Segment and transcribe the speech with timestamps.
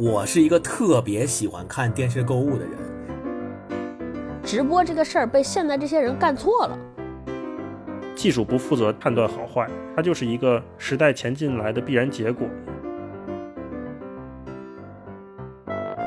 [0.00, 2.78] 我是一个特别喜欢看电视购物的人。
[4.44, 6.78] 直播这个事儿被现在这些人干错了。
[8.14, 12.46] 技术不负责判断好坏，它就是一个时代前进来的必然结果。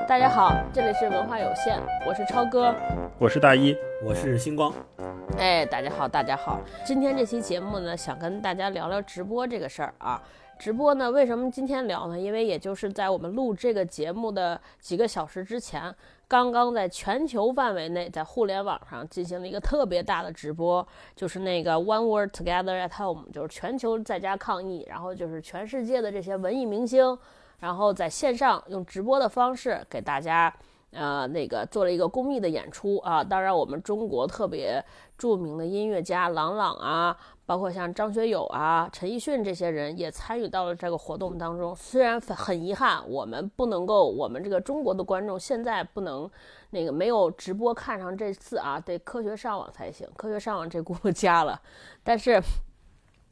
[0.08, 1.78] 大家好，这里是文化有限，
[2.08, 2.74] 我是超哥，
[3.20, 4.74] 我是大一，我是星光。
[5.38, 6.62] 哎，大家好，大家好。
[6.86, 10.22] 今天这期节目呢，想跟大家聊聊直播这个事儿啊。
[10.62, 12.20] 直播呢，为什么今天聊呢？
[12.20, 15.92] 因为也就是在我们录这个节目的几个小时之前，
[16.28, 20.88] 刚刚在全球范围内，在互联网上进行了一个特别大的直播，
[21.18, 27.18] 就是那个 One World Together at Home，就是全球在家抗疫，然后就是全世界的这些文艺明星，
[27.58, 30.54] 然后在线上用直播的方式给大家。
[30.94, 34.84] 呃，那个做了一个公益的演出啊，当然我们中国特别
[35.18, 37.18] 著名的音乐家郎朗啊，
[37.52, 41.76] 包括像张学友啊、陈奕迅这些人也参与到了这个活动当中。
[41.76, 46.32] 虽然很遗憾，我们不能够，我们这个中国的观众现在不能
[46.70, 50.08] 那个没有直播看上这次啊，得科学上网才行。
[50.16, 51.62] 科学上网这轱辘加了，
[52.06, 52.42] 但是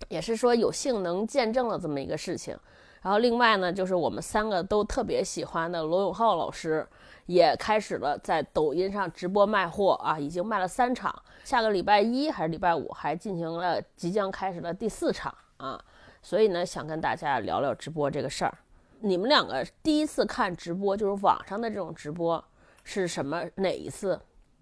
[0.10, 2.60] 也是说有幸能见证了这么一个事情。
[3.02, 6.86] 然后另外呢，就是我们三个都特别喜欢的罗永浩老师。
[7.30, 11.14] 也开始了在抖音上直播卖货啊，已经卖了三场，
[11.44, 15.80] 下个礼拜一还是礼拜五还进行了即将开始的第四场啊，
[16.24, 18.58] 所以呢，想跟大家聊聊直播这个事儿。
[19.02, 22.44] 你们两个第一次看直播，就是网上的这种直播，
[22.84, 24.20] 是什么哪一次？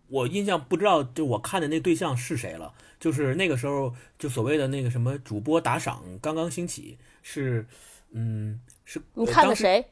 [0.10, 2.73] 我印象不知道，就我看的那对象是谁了。
[3.00, 7.66] 就是那个时候，就所谓的那个什么主播打赏刚刚兴起，是，
[8.12, 9.86] 嗯，是你看的谁？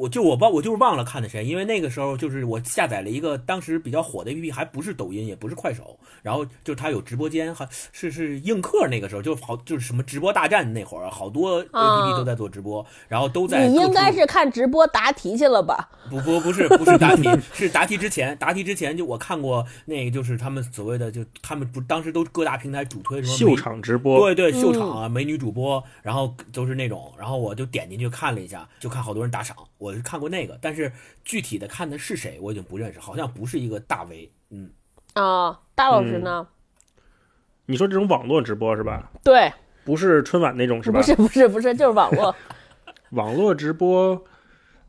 [0.00, 13.68] 我就我忘我就是忘了看的谁，因为那个时候就是我下载了一个当时比较火的 APP，还不是抖音，也不是快手，然后就它有直播间，还是是映客那个时候就好就是什么直播大战那会儿，好多 APP 都在做直播，然后都在。
[13.68, 15.90] 你应该是看直播答题去了吧？
[16.08, 29.54] 不不不是不是答题， 是答题之前，答题之前就我看过那个就是他们所谓的就他们不当时都各大平台主推什么秀场直播，对对秀场啊美女主播，然后都是那种，然后我就点进去看了一下，就看好多人打赏。
[29.76, 30.92] 我是看过那个，但是
[31.24, 34.30] 具体的看的是谁，我已经不认识，好像不是一个大 V。
[34.50, 34.70] 嗯，
[35.14, 36.46] 啊，大老师呢？
[37.66, 39.10] 你说这种网络直播是吧？
[39.22, 39.52] 对，
[39.84, 41.00] 不是春晚那种是吧？
[41.00, 42.34] 不是，不是，不是，就是网络。
[43.10, 44.24] 网络直播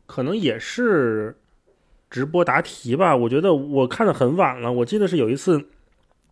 [0.06, 1.36] 可能也是
[2.10, 3.16] 直播答题吧？
[3.16, 4.72] 我觉得我看的很晚了。
[4.72, 5.68] 我记得是有一次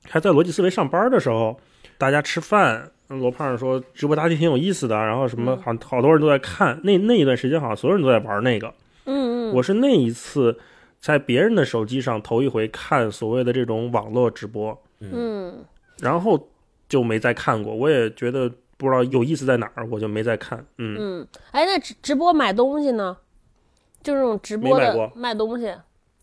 [0.09, 1.60] 还在逻辑思维上班的时候，
[1.98, 2.92] 大家吃饭。
[3.19, 6.81] 罗胖说直播答题挺有意思的，然后什么好好多人都在看。
[6.84, 8.72] 那那一段时间好像所有人都在玩那个。
[9.06, 9.54] 嗯嗯。
[9.54, 10.59] 我是那一次
[11.00, 14.81] 在别人的手机上头一回看所谓的这种网络直播。
[15.00, 15.65] 嗯。
[15.98, 16.48] 然后
[16.88, 20.65] 就没再看过，我也觉得不知道有意思在哪儿，我就没再看。
[20.78, 21.28] 嗯嗯。
[21.50, 23.16] 哎，那直直播买东西呢？
[24.03, 25.71] 就这种直播的卖东西，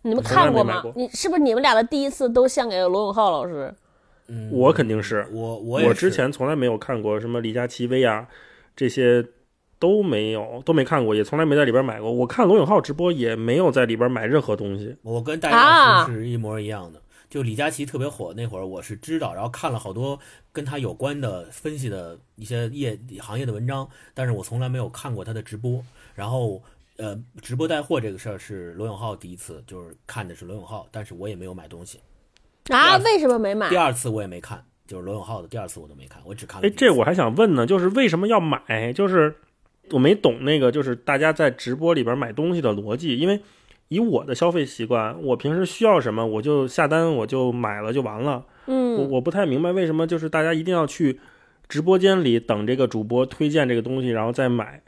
[0.02, 0.81] 你们看过吗？
[0.96, 3.72] 你是不是你们俩的第一次都献给了罗永浩老师？
[4.28, 8.28] 嗯，我肯定是我我我之前从来没有看过什么李佳琦、薇娅
[8.76, 9.26] 这些
[9.80, 12.12] 都没有都没看过，也从来没在里边买过。
[12.12, 14.96] 我看罗永浩直播也没有在里边买任何东西。
[15.02, 20.20] 我跟大家是一模一样的，就李佳琦特别火那会儿，我是知道，然后看了好多
[20.52, 25.84] 跟他有关的分析的一些业行业的文章，但是我从来没有看过他的直播。
[26.16, 26.62] 然后
[26.98, 32.00] 呃，直播带货这个事儿是罗永浩第一次，就是看的是罗永浩，但是我也没有买东西。
[32.70, 33.70] 啊，为什么没买？
[33.70, 36.68] 第二次我也没看，就是罗永浩的第二次我都没看，我只看了。
[36.68, 38.92] 哎，这我还想问呢，就是为什么要买？
[38.94, 39.36] 就是
[39.92, 43.18] 我没懂那个，就是大家在直播里边买东西的逻辑。
[43.18, 43.42] 因为
[43.88, 48.46] 以我的消费习惯，我平时需要什么我就下单，我就买了就完了。
[48.66, 51.20] 嗯，我我不太明白为什么就是大家一定要去
[51.70, 54.82] 直播间里等这个主播推荐这个东西，然后再买。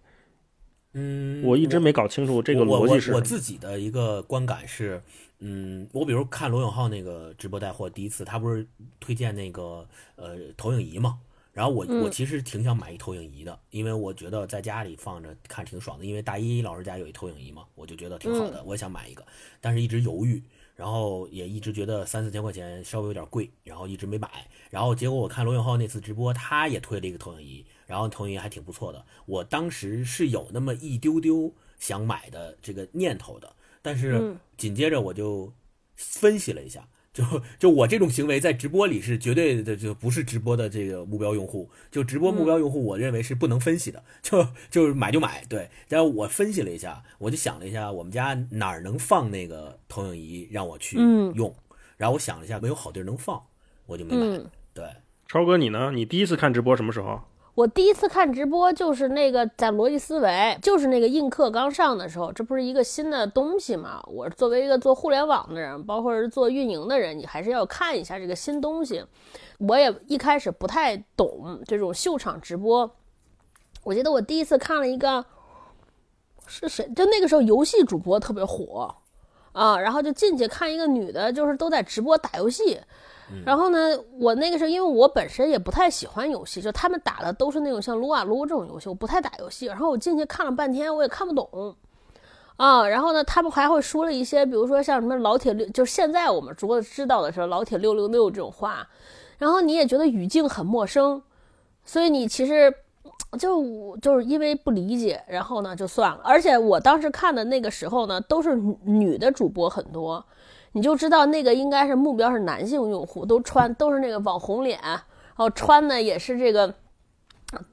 [0.93, 3.13] 嗯，我一直没搞清楚这个逻辑是。
[3.13, 5.01] 我自己的一个观感是。
[5.39, 8.67] 嗯，我比如看罗永浩那个直播带货，第一次他不是
[8.99, 11.19] 推荐那个呃投影仪嘛，
[11.53, 19.25] 然后我我其实挺想买一投影仪的，因为我觉得在家里放着看挺爽的，因为大一老师家有一投影仪嘛，我就觉得挺好的，我也想买一个，
[19.61, 20.43] 但是一直犹豫，
[20.75, 24.29] 然后也一直觉得三四千块钱稍微有点贵，然后一直没买，
[24.69, 33.49] 然后结果我看罗永浩那次直播，他也推了一个投影仪，然后投影仪还挺不错的，我当时是有那么一丢丢想买的这个念头的。
[33.89, 35.51] 但是紧接着我就
[35.95, 37.23] 分析了一下，就
[37.57, 41.67] 就我这种行为在直播里是绝对的，就不是直播的这个目标用户。
[41.89, 45.43] 就直播目标用户，我认为是不能分析的，就就是买就买。
[45.49, 50.97] 对，然后我分析了一下，我就想了一下，我们家哪儿能放那个投影仪让我去
[51.33, 51.51] 用。
[51.97, 53.41] 然后我想了一下，没有好地儿能放，
[53.87, 54.39] 我就没买。
[54.75, 54.85] 对，
[55.27, 55.91] 超哥你呢？
[55.91, 57.23] 你第一次看直播什么时候？
[57.59, 64.01] 我第一次看直播就是那个在逻辑思维，就是那个映客刚上的时候，这不是一个新的东西嘛？
[64.07, 69.03] 我作为一个做互联网的人，包括是做运营的人，你还是要看一下这个新东西。
[69.57, 72.89] 我也一开始不太懂这种秀场直播。
[73.83, 75.25] 我记得我第一次看了一个
[76.47, 78.95] 是谁，就那个时候游戏主播特别火
[79.51, 82.79] 啊，然后就进去看一个女的，就是都在直播打游戏。
[83.45, 83.77] 然后呢，
[84.19, 89.67] 我那个时候因为我本身也不太喜欢游戏，就他们打的都是那种像撸啊撸这种游戏，我不太打游戏。
[89.67, 91.75] 然后我进去看了半天，我也看不懂
[92.57, 92.87] 啊。
[92.87, 98.87] 然后呢，他们还会说了一些，比如说像什么老铁六，就是现在我们主要知道的是老铁六六六这种话。
[99.37, 101.21] 然后你也觉得语境很陌生，
[101.85, 102.73] 所以你其实
[103.37, 106.19] 就就是因为不理解，然后呢就算了。
[106.23, 110.25] 而且我当时看的那个时候呢，都是女的主播很多。
[110.71, 115.01] 你就知道那个应该是目标是男性用户，都穿都是那个网红脸，然
[115.35, 116.73] 后穿的也是这个，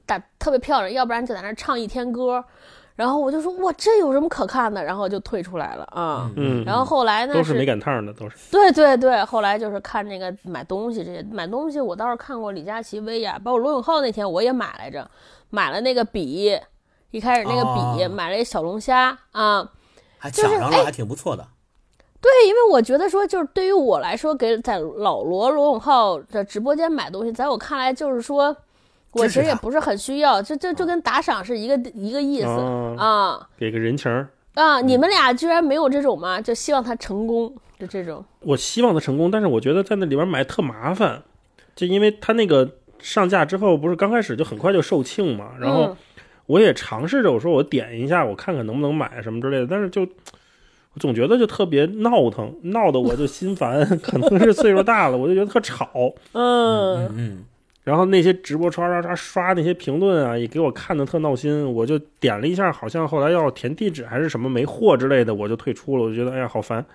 [0.05, 2.43] 打特别漂亮，要不然就在那唱一天歌，
[2.95, 4.83] 然后我就说哇，这有什么可看的？
[4.83, 6.31] 然后就退出来了啊。
[6.35, 7.33] 嗯，然后后来呢？
[7.35, 8.35] 都是没赶趟的，都是。
[8.51, 15.07] 对对对，后来就是看那个买东西这些，买东西我倒是看过李佳琦、薇娅，包括罗永浩那天我也买来着，
[15.51, 16.59] 买了那个笔，
[17.11, 19.69] 一开始那个笔买了一小龙虾啊，
[20.17, 21.47] 还抢上了，还挺不错的。
[22.19, 28.55] 对，因为我觉得说，就是对于我来说，给在老罗罗永浩的直播间买东西，在我看来就是说，
[29.11, 32.47] 我其实也不是很需要，就就就跟打赏是一个一个意思
[32.97, 34.11] 啊，给个人情
[34.55, 34.81] 啊。
[34.81, 36.41] 你们俩居然没有这种吗？
[36.41, 38.25] 就希望他成功，就这种。
[38.41, 41.21] 我希望他成功，但是我觉得在那里边买特麻烦，
[41.75, 42.67] 就因为他那个
[42.99, 45.95] 上架之后，不是刚开始就很快就售罄嘛，然后
[46.47, 50.05] 我也尝试着我说我点一下，我看看能不能买什么之类的，但是就。
[50.99, 53.85] 总觉得就特别闹腾，闹得我就心烦。
[53.99, 56.13] 可能是岁数大了，我就觉得特吵。
[56.33, 57.45] 嗯嗯。
[57.83, 61.73] 然后那些直播刷刷刷刷那些评论啊，也给我看的特闹心。
[61.73, 66.03] 我就点了一下，好像后来要填地址还是什么没货之类的，我就退出了。
[66.03, 66.85] 我就觉得哎呀好烦，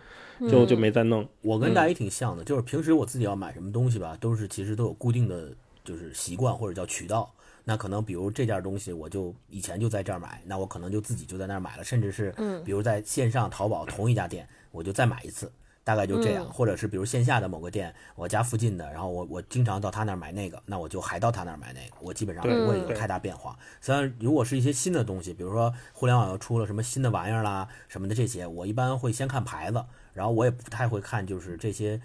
[0.50, 1.26] 就就没再弄。
[1.40, 5.48] 我跟大一挺像的，就是平时我自己要买什么东西吧，都是其实都有固定的
[5.82, 7.32] 就是习惯或者叫渠道。
[7.64, 15.50] 那可能比如这件东西，我就以前就在这儿买，那我可能就自己就在那儿买了，甚至是，比如在线上淘宝同一家店，我就再买一次，
[15.84, 23.58] 大概就这样，或者是比如线下的某个店，我家附近的，然后我我经常到他那儿买那个，那我就还到他那儿买那个，我基本上不会有太大变化。
[23.80, 29.84] 虽然如果是一些新的东西，比如说互联网又出了什么新的玩意儿啦什么的这些，我一般会先看牌子。
[30.12, 31.98] 然后我也不太会看，就是这些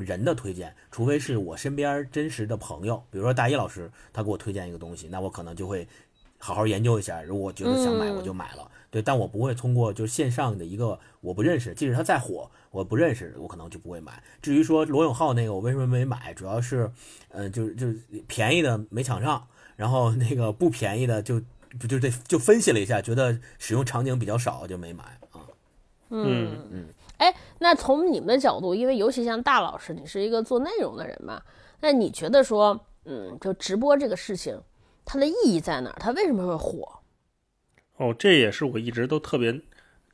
[0.00, 5.88] 人的推荐，除非是我身边真实的朋友，比如说大一老师，他给我推荐一个东西，那我可能就会
[6.38, 8.70] 好好研究一下，如果我觉得想买，我就买了。
[8.90, 14.22] 对，但我不会通过就是线上的一个我不认识，即使他再火，我不认识，我可能就不会买。
[14.40, 16.90] 至于说罗永浩那个，我为什么没买，主要是，
[17.28, 17.86] 嗯，就是就
[18.26, 19.46] 便宜的没抢上，
[19.76, 21.38] 然后那个不便宜的就
[21.88, 25.44] 就这就分析了一下，觉得使用场景比较少，就没买啊。
[26.08, 26.86] 嗯嗯。
[27.18, 31.42] 哎，那从你们的角度，因为尤其像大老师，你是一个做内容的人嘛，
[31.80, 34.58] 那你觉得说，嗯，就直播这个事情，
[35.04, 35.96] 它的意义在哪儿？
[35.98, 36.88] 它为什么会火？
[37.98, 39.60] 哦，这也是我一直都特别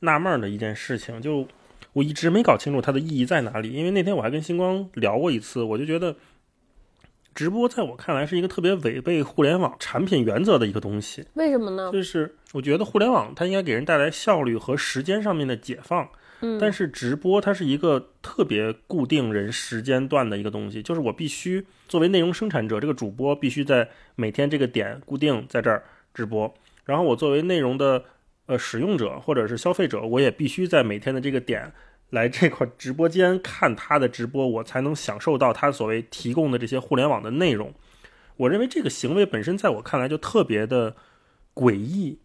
[0.01, 1.47] 纳闷的一件事情，就
[1.93, 3.71] 我一直没搞清楚它的意义在哪里。
[3.71, 6.15] 因为那天我还跟星光聊过一次，我就觉得
[7.33, 11.25] 直播在我看来是一个特别违背互联网产品原则的一个东西。
[11.35, 11.89] 为什么呢？
[11.93, 16.09] 就是我觉得互联网它应该给人带来效率和时间上面的解放。
[16.59, 25.83] 但是直播它是一个特别固定人时间段的一个东西，就是我必须作为内容生产者，这个主播必须在每天这个点固定在这儿
[26.13, 26.53] 直播，
[26.85, 28.05] 然后我作为内容的
[28.45, 31.73] 呃使用者或者是消费者，我也必须在每天的这个点
[32.11, 37.73] 来这块直播间看他的直播，我才能享受到他所谓提供的这些互联网的内容。
[38.37, 40.95] 我认为这个行为本身在我看来就特别的
[41.53, 42.19] 诡异。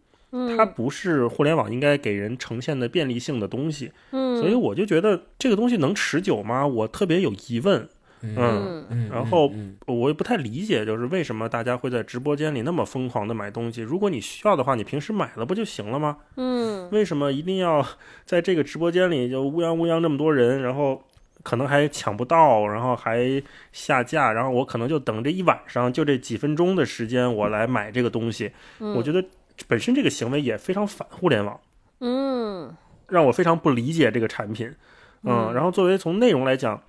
[0.57, 6.65] 它不是互联网应该给人呈现的便利性的东西，嗯，所以我就觉得这个东西能持久吗？
[6.65, 7.89] 我特别有疑问，
[8.23, 9.51] 嗯，然后
[9.87, 13.81] 我也不太理解，就是为什么大家会在直播间里那么疯狂的买东西？
[13.83, 16.19] 如果你需要的话，你平时买了不就行了吗？
[16.37, 17.87] 嗯，为什么一定要
[18.25, 21.03] 在这个直播间里就乌泱乌泱那么多人，然后
[21.43, 28.53] 可能还抢不到，然后还下架，然后我可能就等这一晚上，就这几分钟的时间，我来买这个东西？
[28.79, 29.25] 我觉得。
[29.69, 31.61] 本身这个行为也非常反互联网，
[32.01, 32.75] 嗯，
[33.09, 34.75] 让我非常不理解这个产品，
[35.23, 36.83] 嗯，然后作为从内容来讲，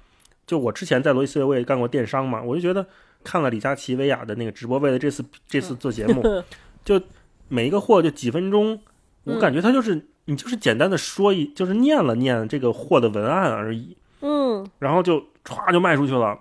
[0.51, 2.85] 就我之前在罗辑思维我也干过电商嘛，我就觉得
[3.23, 6.21] 看了李佳琦、薇娅的那个直播，为了这次这次做节目，
[6.83, 7.01] 就
[7.47, 8.77] 每一个货就几分钟，
[9.23, 16.37] 我感觉他就是你就是简单的说一，就是念了念这个货的文案而已，嗯，然后就歘就卖出去了，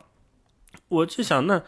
[0.89, 1.63] 我就想那。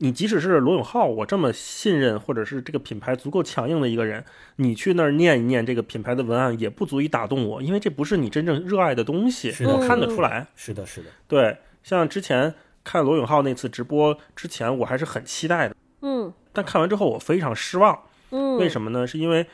[0.00, 10.46] 你即使是罗永浩，我这么信任或者是这个品牌足够强硬的一个人，你去那儿念一念这个品牌的文案，也不足以打动我，因为这不是你真正热爱的东西，是的我看得出来。
[10.54, 12.54] 是的，是的，对，像之前
[12.84, 17.98] 看罗永浩那次直播之前，我还是很期待的，嗯但看完之后我非常失望。
[18.30, 19.06] 嗯，为什么呢？
[19.06, 19.46] 是因为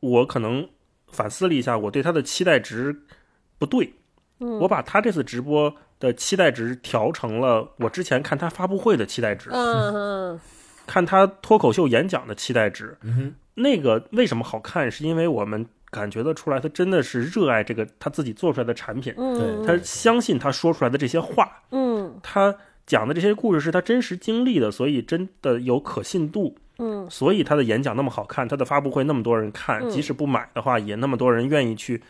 [0.00, 0.68] 我可能
[1.06, 3.02] 反思了一下，我对他的期待值
[3.58, 3.94] 不对。
[4.40, 10.40] 嗯我把他这次直播的期待值调成了我之前看他发布会的期待值，嗯嗯
[10.86, 12.98] 看他脱口秀演讲的期待值。
[13.02, 14.90] 嗯哼，那个为什么好看？
[14.90, 22.20] 是因为我们感觉得出来，他真的是热爱这个他自己做出来的产品，嗯，他相信他说出来的这些话，嗯。
[22.22, 22.54] 他
[22.86, 26.54] 讲的这些故事是他真实经历的，所以真的有可信度。
[26.78, 27.08] 嗯。
[27.08, 29.88] 所以他的演讲那么好看，他的发布会那么多人看，嗯。
[29.88, 32.02] 即使不买的话，也那么多人愿意去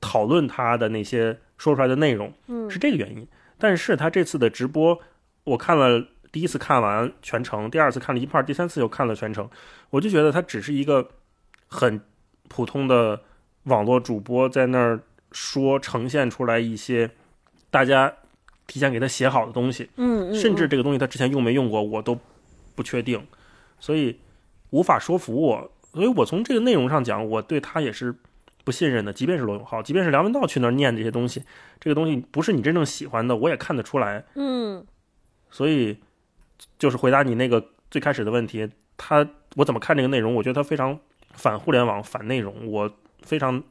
[0.00, 2.70] 讨论他的那些说出来的内容，嗯。
[2.70, 3.26] 是这个原因。
[3.58, 4.98] 但是他这次的直播，
[5.44, 9.48] 我看了第一次看完全程，第二次看了一半，第三次又看了全程，
[9.90, 11.06] 我就觉得他只是一个
[11.68, 12.00] 很
[12.52, 13.18] 普通的
[13.64, 15.00] 网络主播在那儿
[15.32, 17.10] 说，呈现出来一些
[17.70, 18.12] 大家
[18.66, 22.18] 提前给他写好的东西，嗯，甚至这个东西他之前用没用过，我都
[22.74, 23.26] 不确定，
[23.80, 24.18] 所以
[24.70, 25.72] 无法说服我。
[25.94, 28.14] 所以我从这个内容上讲，我对他也是
[28.64, 29.12] 不信任的。
[29.12, 31.42] 即便是罗永浩，即便是梁文道去那儿念这些东西，
[31.80, 34.24] 这个东西不是你真正喜欢的，我也看得出来。
[34.34, 34.86] 嗯
[35.50, 35.98] 所以，
[36.78, 38.66] 就是回答你那个最开始的问题，
[38.96, 40.34] 他我怎么看这个内容？
[40.34, 40.98] 我觉得他非常
[41.32, 42.90] 反互联网、反内容，我
[43.22, 43.62] 非常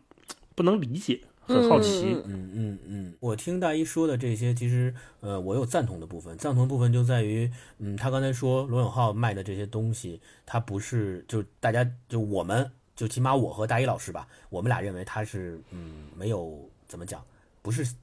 [0.56, 2.14] 不能理解，很好奇。
[2.14, 6.38] 嗯嗯嗯嗯，我听大一说的这些，其实呃，我有赞同的部分。
[6.38, 17.24] 赞同的部分就在于，嗯，他刚才说罗永浩卖的这些东西，他不是就大家就我们就起码我和大一老师吧，我们俩认为他是嗯没有怎么讲，
[17.62, 17.96] 不是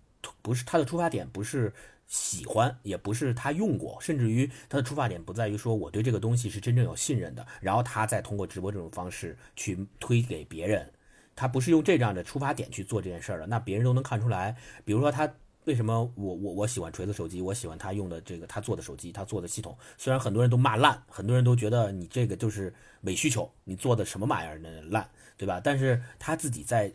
[0.43, 1.73] 不是他的出发点不是
[2.09, 10.91] 喜欢，也不是他用过，甚至于他的出发点不在于说我对这个东西是真正有信任的，然后他再通过直播这种方式去推给别人。
[11.37, 14.57] 他不是用这样的出发点去做这件事儿的，那别人都能看出来。
[14.85, 15.33] 比如说他
[15.67, 19.77] 为什么我我我喜欢锤子手机，我喜欢他用的这个他做的手机，他做的系统。
[19.97, 25.61] 虽然很多人都骂烂，很多人都觉得你这个就是伪需求，你做的什么玩意儿呢烂，对吧？
[25.63, 26.93] 但是他自己在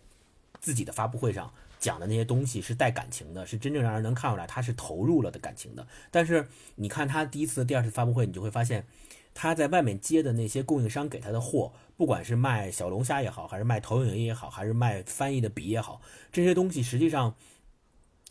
[0.59, 1.53] 自己的发布会上
[1.83, 5.85] 讲的那些东西是带感情的，是真正让人能看出来他是投入了的感情的。
[6.09, 8.85] 但是你看他第一次、第二次发布会，你就会发现
[9.33, 17.35] 他在外面接的那些供应商给他的货，不管是卖小龙虾也好，还是卖投影仪也好，还是卖翻译的笔也好，这些东西实际上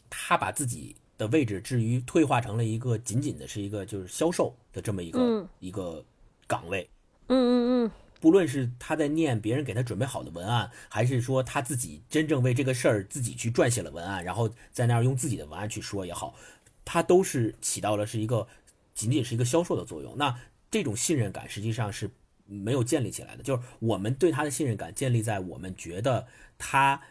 [0.09, 6.03] 他把自己的位置置于退化成了一个仅仅的是一个就是销售的这么一个、嗯一个
[6.47, 6.89] 岗位。
[7.29, 7.91] 嗯嗯嗯
[8.23, 16.37] 不论是他在念别人给他准备好的文案，还是说他自己真正为这个事儿自己去撰写了文案，然后在那儿用自己的文案去说也好，
[16.85, 18.47] 他都是起到了是一个
[18.95, 20.17] 仅仅是一个销售的作用。
[20.17, 20.39] 那
[20.71, 22.09] 这种信任感实际上是
[22.47, 26.25] 没有建立起来的，就是我们对他的信任感建立在我们觉得
[26.57, 27.03] 他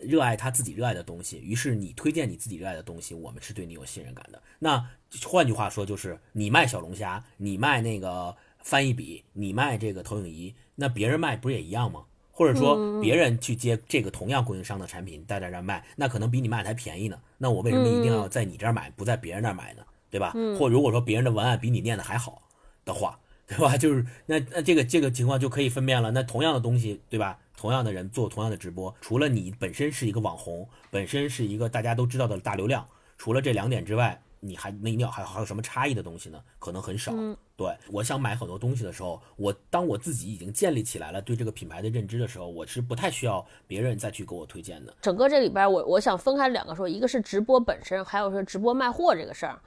[0.00, 4.42] 热爱他自己热爱的东西，于是你推荐你自己热爱的东西，我们是对你有信任感的。
[4.58, 4.84] 那
[5.24, 12.02] 换句话说，就是你卖小龙虾，你卖那个翻译笔，你卖这个投影仪，那别人卖不是也一样吗？
[12.32, 17.16] 或者说别人去接这个同样供应商的产品，在这儿卖，那可能比你卖的还便宜呢。
[17.38, 19.84] 那我为什么一定要在你这儿买，不在别人那儿买呢？
[20.10, 20.34] 对吧？
[20.58, 22.42] 或如果说别人的文案比你念的还好
[22.84, 23.76] 的话， 对吧？
[23.78, 26.10] 就是那那这个这个情况就可以分辨了。
[26.10, 27.38] 那同样的东西，对吧？
[27.56, 32.84] 同样的人做同样的直播，除了你本身是一个网红，本身是一个大家都知道的大流量，
[33.16, 36.40] 除了这两点之外，你还那你要还还有什么差异的东西呢？
[36.58, 37.12] 可能很少。
[37.56, 44.94] 对，我想买很多东西的时候，我当我自己已经建立起来了对这个品牌的认知的时候，我是不太需要别人再去给我推荐的。
[45.00, 49.58] 整个这里边我我想分开两个说，一个是直播本身，还有说直播卖货这个事儿。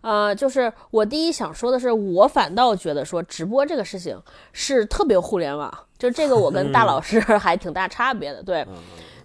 [0.00, 4.20] 呃，就是我第一想说的是，我反倒觉得说直播这个事情
[4.52, 8.40] 是特别互联网，就这个我跟大老师还挺大差别的。
[8.40, 8.64] 对，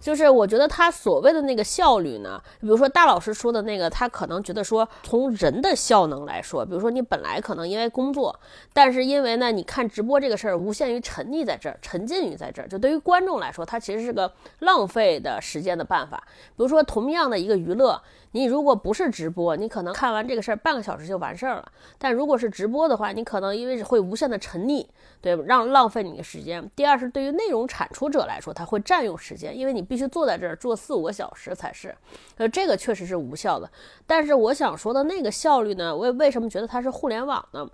[0.04, 8.38] 就是我觉得他所谓的那个效率呢，比如说大老师说的那个，他可能觉得说从人的效能来说，比如说你本来可能因为工作，
[8.74, 14.30] 但是因为呢，你看直播这个事儿无限于沉溺在这儿，沉浸于在这儿，就对于观众来说，它其实是个
[14.60, 16.22] 浪费的时间的办法。
[16.50, 18.02] 比如说同样的一个娱乐，
[18.34, 21.72] 你如果不是直播，你可能看完这个事儿半个小时就完事儿了。
[21.98, 24.86] 但如果是直播的话，你可能因为会无限的沉溺，
[25.22, 26.70] 对，让浪费你的时间。
[26.76, 31.96] 第二是对于内容产出者来说，它会占用时间，因为你必须坐在这儿坐四五个小时才是，
[32.38, 33.70] 呃，这个确实是无效的。
[34.06, 37.68] 但是我想说的那个效率呢，为为什么觉得它是互联网呢？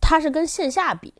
[0.00, 1.12] 它是跟线下比。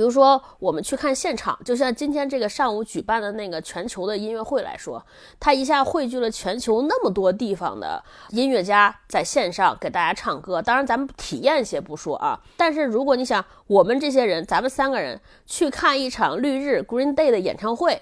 [0.00, 5.04] 比如说，我们去看现场，就像今天这个上午举办的那个全球的音乐会来说，
[5.38, 10.62] 它一下汇聚了全球那么多地方的音乐家在线上给大家唱歌。
[10.62, 18.00] 当然，咱们体验些不说啊，但是如果你想，我们这些人，咱们三个人去看一场绿日 Green Day 的演唱会，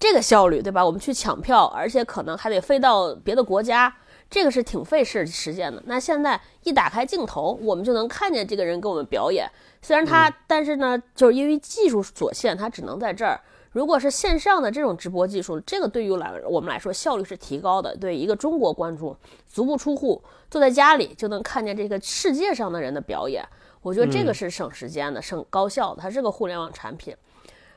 [0.00, 0.84] 这个效率，对吧？
[0.84, 3.94] 我们去抢票，而且可能还得飞到别的国家。
[4.28, 5.82] 这个是挺费事时间的。
[5.86, 9.48] 那现在一打开镜头，我们就能看见这个人给我们表演。
[9.80, 13.40] 虽然他，但是呢，就是因为技术所限，他只能在这儿。
[13.70, 17.94] 如果是线上的这种直播技术，这个对于来我们来说效率是提高的。
[17.96, 19.14] 对一个中国观众，
[19.46, 23.46] 足不出户，坐在家里就能看见这个世界上的人的表演。
[23.82, 27.14] 我觉得这个是省时间的、省高效的，它是个互联网产品。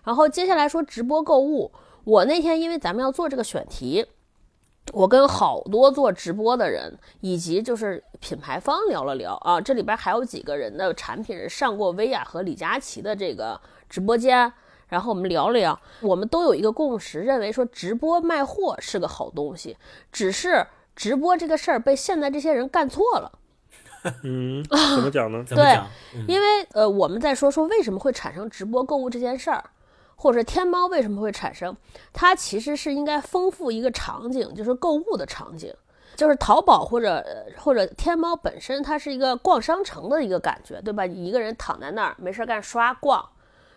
[0.03, 1.69] 然后接下来说直播购物，
[2.05, 4.05] 我那天因为咱们要做这个选题。
[4.91, 14.51] 我跟好多做直播的人，以及就是品牌方聊了聊啊，这里边还有几个人的产品是上过薇娅和李佳琦的这个直播间，
[14.87, 19.77] 然后我们聊了聊，我们都有一个共识，认为说直播卖货是个好东西，
[20.11, 20.65] 只是
[20.95, 23.31] 直播这个事儿被现在这些人干错了。
[24.23, 24.63] 嗯，
[24.95, 25.43] 怎么讲呢？
[25.47, 25.79] 对，
[26.27, 29.63] 因为呃，我们在说说为什么会产生直播购物这件事儿。
[30.21, 31.73] 或者天猫为什么会产生？
[32.11, 35.73] 它其实是应该丰富一个场景，就是购物的场景，
[36.17, 37.25] 就是淘宝或者
[37.57, 41.05] 或者天猫本身，它是一个逛商城的一个感觉，对吧？
[41.05, 43.23] 你一个人躺在那儿没事干刷逛，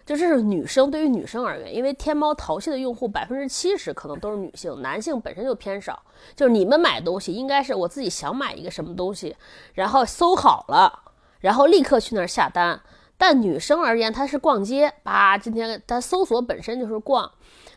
[0.05, 6.03] 就这是女生对于女生而言，因为天猫淘系的用户百分之七十可能都是女性，男性本身就偏少。
[6.35, 9.37] 就是你们买东西应该是我自己想买一个什么东西，
[9.75, 11.05] 然后搜好了，
[11.39, 12.81] 然后立刻去那儿下单。
[13.23, 15.39] 但女生而言，她是逛街，吧？
[15.39, 17.31] 今天她搜索本身就是逛。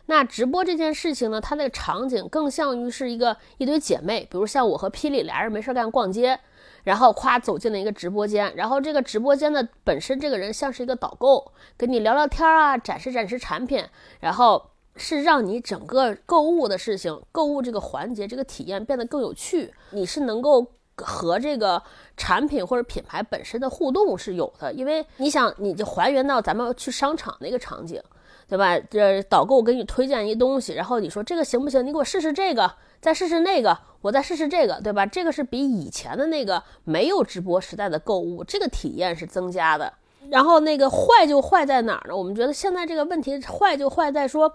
[0.06, 6.36] 那直播这件事情呢，它那个场景更像于是一个一堆姐妹，比如像我和霹雳俩人没事干逛街，
[6.82, 13.84] 然后夸走进了一个直播间，然后这个直播间的本身这个人像是一个导购，跟你聊聊天啊，展示展示产品，
[14.18, 20.72] 然后是让你整个购物的事情、购物这个环节、这个体验变得更有趣，你是能够。
[20.96, 21.82] 和这个
[22.16, 28.02] 产品或者品牌本身的互动是有的，因为你想，你就还原到咱们去商场那个场景，
[28.48, 28.78] 对吧？
[28.90, 31.84] 这导购给你推荐一东西，然后你说这个行不行？
[31.86, 35.04] 你给我试试这个，再试试那个，我再试试这个，对吧？
[35.04, 39.92] 这个是比以前的那个没有直播时代的购物，这个体验是增加的。
[40.30, 42.16] 然后那个坏就坏在哪儿呢？
[42.16, 44.52] 我们觉得现在这个问题坏就坏在说，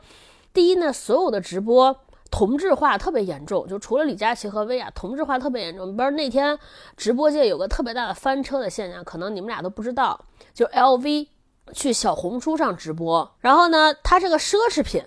[0.52, 1.98] 第一呢，所有的直播。
[2.32, 5.96] 同质化特别严重，就除了李佳琦和薇娅，同质化特别严重。
[5.96, 6.58] 不是那天
[6.96, 10.20] 直播界有个特别大的翻车的现象，可能你们俩都不知道，
[10.54, 11.28] 就 LV
[11.74, 15.04] 去小红书上直播，然后呢，它这个奢侈品，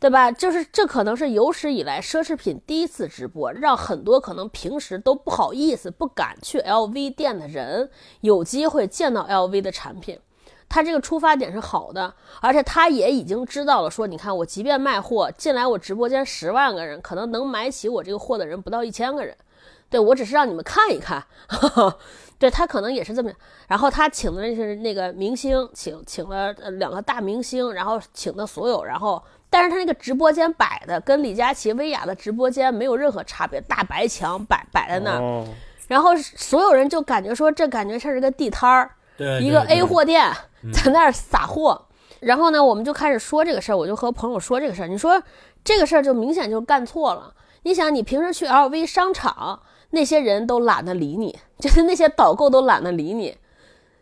[0.00, 0.32] 对吧？
[0.32, 7.90] 就是这可能是有史以来奢侈品第一次直播，让很多可能平时都不好意思、不敢去 LV 店的人
[8.22, 10.18] 有机会见到 LV 的产品。
[10.68, 19.34] 他这个出发点是好的，而且他也已经知道了，说你看我即便卖货进来我直播间十万个人，可能能买起我这个货的人不到一千个人，
[19.88, 21.24] 对我只是让你们看一看，
[22.38, 23.30] 对他可能也是这么。
[23.68, 35.46] 然后他请的那是那个明星，请请了两个大明星，然后请的所有，然后但是他那个直播间摆的跟李佳琦、薇娅的直播间没有任何差别，大白墙摆摆在那儿，
[35.88, 38.90] 然后所有人就感觉说这感觉像是个地摊儿。
[39.40, 40.30] 一个 A 货店
[40.72, 41.86] 在那儿撒货，
[42.20, 44.86] 然后呢，我们就开始说这个事儿，我就和朋友说这个事儿。
[44.86, 45.22] 你说
[45.64, 47.32] 这个事儿就明显就干错了。
[47.62, 53.36] 你想，你平时去 LV 商场，那些人都懒得理你，就是那些导购都懒得理你，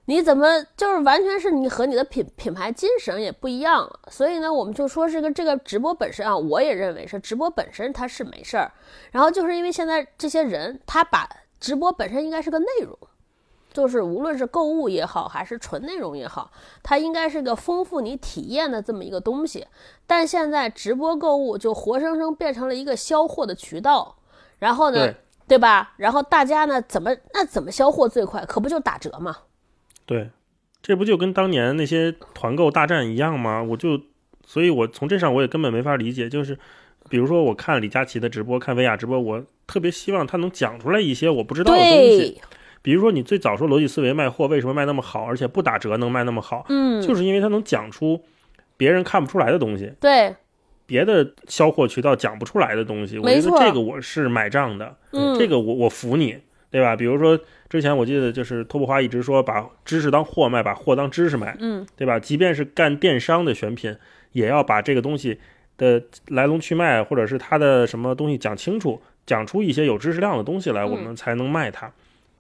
[0.05, 4.01] 你怎么就是完全是你和你的品品牌精神也不一样了。
[4.11, 8.71] 所以呢，我们就说这个这个直播本身啊，我也认为是直播本身它是没事儿。
[9.11, 11.27] 然后就是因为现在这些人，他把
[11.59, 12.99] 直播本身应该是个内容。
[13.75, 19.67] 就是无论是购物也好，还是纯内容也好，它应该是个丰富你体验的这么一个东西。
[20.07, 24.17] 但现在直播购物就活生生变成了一个销货的渠道，
[24.61, 25.13] 然后呢，
[25.49, 25.93] 对吧？
[25.97, 28.47] 然后大家呢，怎么那怎么销货最快？
[28.47, 29.39] 可不就打折吗？
[30.07, 30.31] 对，
[30.81, 33.61] 这不就跟当年那些团购大战一样吗？
[33.61, 34.01] 我就，
[34.47, 36.29] 所以我从这上我也根本没法理解。
[36.29, 36.57] 就是，
[37.09, 42.41] 比如说我看李佳琦的直播，看薇娅直播，我特别希望他能讲出来一些我不知道的东西。
[42.85, 46.67] 比如说，你最早说逻辑思维卖货为什么卖那么好，而且不打折能卖那么好？
[46.69, 48.23] 嗯，就是因为它能讲出
[48.77, 50.37] 别人看不出来的东西，对，
[50.85, 53.19] 别的销货渠道讲不出来的东西。
[53.19, 56.37] 我觉得这个我是买账的，嗯，这个我我服你，
[56.71, 56.95] 对吧？
[56.95, 62.21] 比如说之前我记得就是托布花一直说把知识当货卖，把货当知识卖，嗯，对吧？
[62.21, 63.97] 即便是干电商的选品，
[64.33, 65.39] 也要把这个东西
[65.79, 71.91] 的来龙去脉，或者是它的什么东西讲清楚，讲出一些有知识量的东西来，我们才能卖它。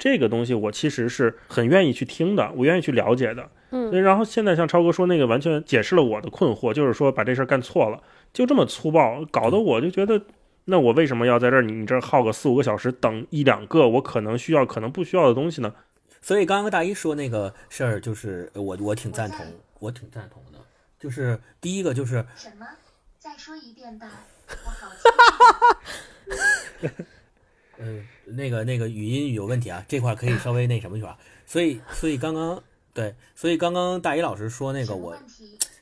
[0.04, 3.48] 这个东西我其实是很愿意去听的，我愿意去了解的。
[3.70, 10.20] 嗯所以然后现在像超哥说那个，完全解释了我的困惑，就是说把这事儿干错了，就这么粗暴，搞得我就觉得，
[10.66, 15.72] 那我为什么要在这儿你你这儿耗个四五个小时等一两个我可能需要可能不需要的东西呢？
[16.20, 19.38] 所以刚刚大一说那个事儿，就是我我挺赞同，
[19.78, 20.58] 我挺赞同的。
[21.00, 22.66] 就是第一个就是什么？
[23.18, 24.06] 再说一遍吧，
[24.66, 24.86] 我好
[28.36, 31.16] 那个那个语音有问题啊，这块可以稍微那什么一会儿。
[31.46, 35.16] 所以所以刚刚对，所以刚刚大一老师说那个我，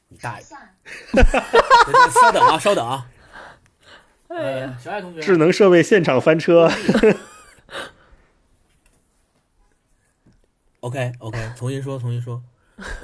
[0.08, 0.46] 你大爷，
[2.10, 3.08] 稍等啊，稍等啊。
[4.28, 6.70] 哎呀，呃，小爱同学，智能设备现场翻车，
[10.80, 12.42] OK OK，重新说，重新说。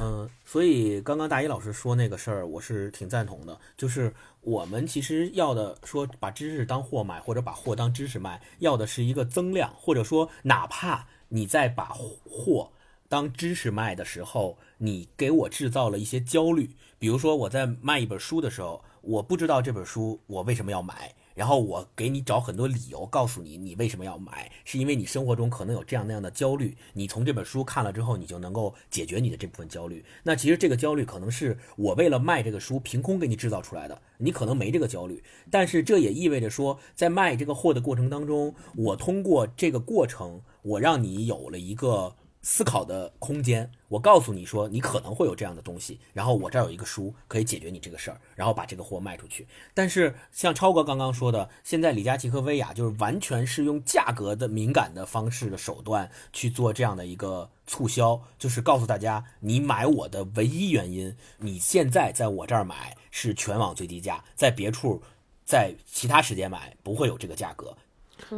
[0.01, 3.59] 嗯、所以刚刚大一老师说那个事儿，我是挺赞同的。
[3.77, 11.87] 就是我们其实要的说把知识当货买，或者把货当知识卖，要的是一个增量，或者说哪怕你在把
[12.29, 12.71] 货
[13.09, 16.71] 当知识卖的时候，你给我制造了一些焦虑。
[16.99, 30.05] 比如说我在卖一本书的时候，我不知道这本书我为什么要买，然后我给你找很多理由，告诉你你为什么要买，是因为你生活中可能有这样那样的焦虑，你从这本书看了之后，你就能够解决你的这部分焦虑。
[30.25, 42.17] 那其实这个焦虑可能是我为了卖这个书凭空给你制造出来的，你可能没这个焦虑，但是这也意味着说，在卖这个货的过程当中，我通过这个过程，我让你有了一个。
[42.43, 49.47] 思考的空间，我告诉你说，你可能会有这样的东西，然后我这儿有一个书可以解决你这个事儿，然后把这个货卖出去。
[49.75, 65.03] 但是像超哥刚刚说的，现在李佳琦和薇娅就是完全是用价格的敏感的方式的手段去做这样的一个促销，就是告诉大家，你买我的唯一原因，你现在在我这儿买是全网最低价，在别处，
[65.45, 67.77] 在其他时间买不会有这个价格。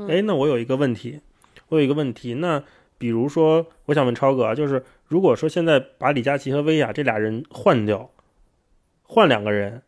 [0.09, 1.21] 哎，那我有一个问题，
[1.69, 2.63] 我有一个问题，那
[3.01, 8.11] 比如说，我想问超哥啊，就是如果说现在把李佳琦和薇娅这俩人换掉，
[9.05, 9.81] 换两个人，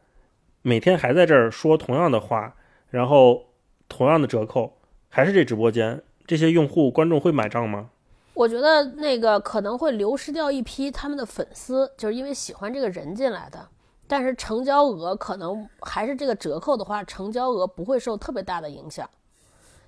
[0.63, 2.57] 每天还在这儿说同样的话，
[2.89, 3.45] 然后
[3.87, 4.79] 同样的折扣，
[5.11, 7.91] 还是这直播间，这些用户观众会买账吗？
[8.33, 13.69] 我觉得那个可能会流失掉一批他们的粉丝，就是因为喜欢这个人进来的。
[14.09, 19.07] 但是成交额可能还是这个折扣的话，成交额不会受特别大的影响。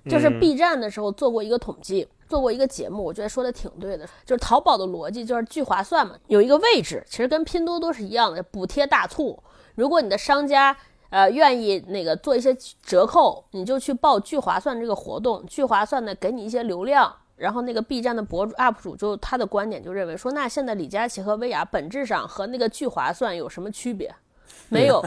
[0.07, 4.07] 就是嗯 B 站的时候做过一个统计，做过一个节目，我觉得说的挺对的。
[4.25, 9.37] 就是淘宝的逻辑就是聚划算嘛，有一个位置，其实跟拼多多是一样的，补贴大促。
[9.75, 10.75] 如果你的商家
[11.09, 17.13] 呃愿意那个做一些折扣，你就去报聚划算这个活动，聚划算呢给你一些流量。
[17.37, 24.09] 然后那个 B 站的博主 UP 主就他的观点就认为说，那现在李佳琦和薇娅本质上和那个聚划算有什么区别？
[24.69, 25.03] 没有，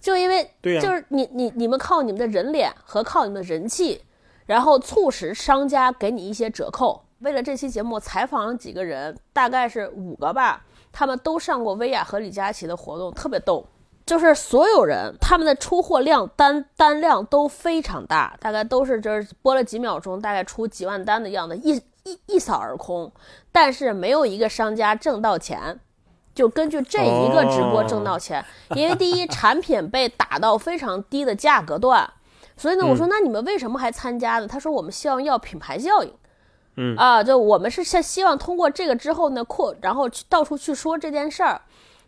[0.00, 4.02] 就因为就是你你你们靠你们的人脸和靠你们的人气，
[4.48, 7.04] 然后促使商家给你一些折扣。
[7.18, 13.66] 为了这期节目，采访了几个人，大概是五个吧，他们都上过薇娅和李佳琦的活动，特别逗。
[14.06, 23.12] 就是所有人他们的出货量单单量都非常大，大概都是就是播了几秒钟，大概出几万单的样子，一一一扫而空。
[23.52, 25.78] 但是没有一个商家挣到钱，
[26.34, 28.42] 就根据这一个直播挣到钱，
[28.74, 32.10] 因为第一产品被打到非常低的价格段，
[32.58, 34.46] 所以呢，我说那你们为什么还参加呢？
[34.46, 36.12] 他说我们希望要品牌效应。
[36.80, 41.60] 嗯啊，就我们是希希望通过这个之后呢扩，然后去到处去说这件事儿，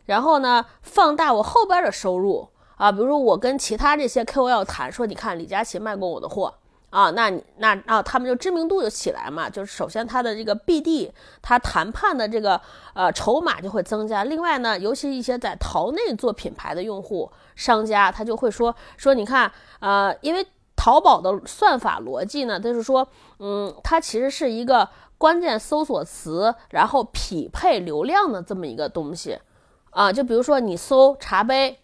[0.06, 6.54] 然后呢放大我后边的收入啊，比如说我跟其他这些 KOL 谈说，你看李佳琦卖过我的货
[6.90, 12.60] 啊，那你那啊他们就知名度就起来嘛，就是首先他的这个 BD，他谈判的这个
[12.94, 14.24] 呃筹码就会增加。
[14.24, 23.06] 另外呢，尤其一些在淘内做品牌的用户商家，他就会说说你看呃，因为淘宝的算法逻辑呢，就是说，
[23.38, 29.38] 嗯，它其实是一个关键搜索词，然后匹配流量的这么一个东西，
[29.90, 31.78] 啊，就比如说你搜茶杯，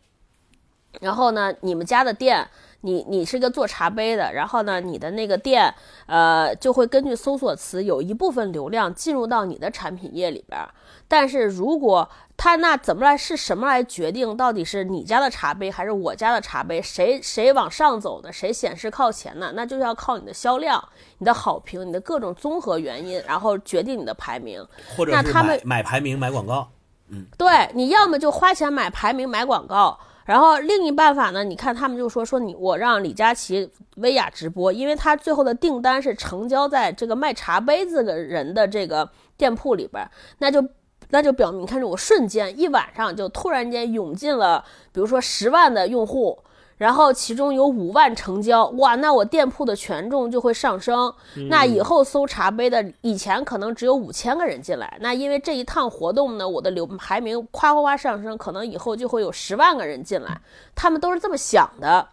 [1.01, 2.49] 然后呢，你们家的店，
[2.87, 5.75] 你你是个做茶杯的，然后呢，你的那个店，
[6.07, 10.69] 呃，就会根据搜索词有一部分流量进入到你的产品页里边儿。
[11.09, 19.53] 但是如果他那怎么来是什么来决定到底是你家的茶杯还是我家的茶杯，谁谁往上走的，谁显示靠前呢？
[19.55, 20.83] 那就要靠你的销量、
[21.19, 24.65] 你的好评、你的各种综合原因，然后决定你的排名。
[24.97, 26.69] 或者是那他们买买排名买广告，
[27.09, 39.09] 嗯对，你要么就花钱买排名、买广告，然后另一办法呢，你看他们就说说你我让李佳琦、薇娅直播，因为他最后的订单是成交在这个卖茶杯子的人的这个
[39.39, 40.07] 店铺里边，
[40.39, 40.63] 那就。
[41.11, 46.37] 那就表明，看着我瞬间一晚上就突然间涌进了，比如说十万的用户，
[46.77, 51.13] 然后其中有五万成交，哇，那我店铺的权重就会上升。
[51.49, 60.41] 那以后搜茶杯的，以前可能只有五千个人进来，那因为这一趟活动呢，我的流排名夸夸夸上升，可能以后就会有十万个人进来。
[60.75, 62.09] 他们都是这么想的，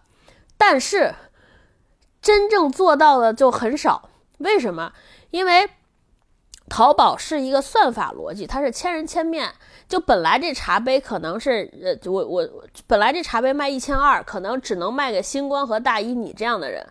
[0.57, 1.13] 但是
[2.21, 4.09] 真正做到的就很少。
[4.37, 4.93] 为什么？
[5.31, 5.69] 因为
[6.69, 9.51] 淘宝是一个算法逻辑，它是千人千面。
[9.93, 12.49] 就本来这茶杯可能是，呃，我我
[12.87, 16.83] 本来这茶杯卖一千二，可能只能卖给星光和大一你这样的人，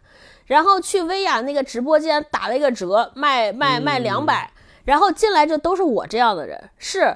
[0.47, 4.49] 然后去薇娅那个直播间打了一个折，卖卖卖两百，
[4.85, 7.13] 然后进来就都是我这样的人，是，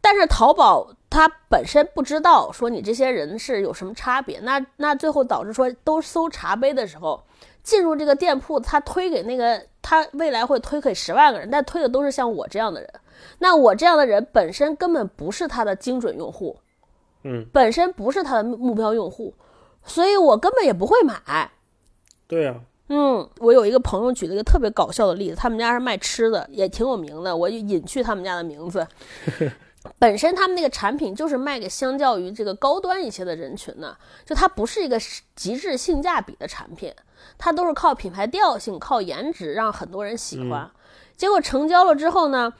[0.00, 7.22] 但是淘宝它本身不知道说你这些人是有什么差别，那那最后导致说都搜茶杯的时候，
[7.62, 12.90] 进入这个店铺，他推给那个他未来会推给十万个人，但推的都是像我这样的人。
[13.38, 16.58] 那我这样的人本身根本不是他的精准用户，
[17.24, 19.34] 嗯，本身不是他的目标用户，
[19.84, 21.50] 所以我根本也不会买。
[22.26, 22.54] 对呀，
[22.88, 28.86] 嗯，我有一个朋友举了一个特别搞笑的例子，他们家是卖吃的，也挺有名的，我就隐去他们家的名字。
[29.98, 34.98] 本身他们那个产品就是卖给相较于这个高端一些的人群的，就它不是一个
[35.34, 36.92] 极致性价比的产品，
[37.38, 40.68] 它都是靠品牌调性、靠颜值让很多人喜欢。
[41.16, 42.52] 结果成交了之后呢？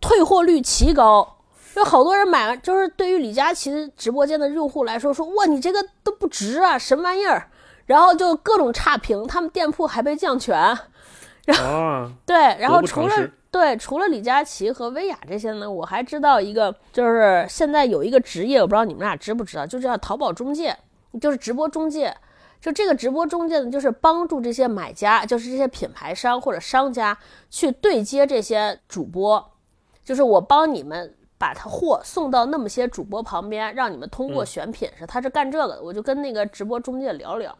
[0.00, 1.36] 退货率奇高，
[1.76, 7.48] 有好多人买完，就是对于李佳琦直播间的用户来说，说哇，你这个都不值啊，什么玩意儿？
[7.86, 10.78] 然后就各种差评，他们店铺还被降权。
[11.44, 13.14] 然后对，然后除了
[13.50, 20.76] 对除了李佳琦和薇娅这些呢，我还知道一个，就是现在有一个职业，我不知道你们俩知不知道，就叫淘宝中介，
[21.20, 22.16] 就是直播中介。
[22.60, 27.16] 就这个直播中介呢，就是帮助这些买家，就是这些品牌商或者商家
[27.48, 29.50] 去对接这些主播。
[30.10, 35.80] 就是我帮你们把他货送到那么些主播旁边，让你们通过选品是，他是干这个的。
[35.80, 37.56] 我就跟那个直播中介聊聊，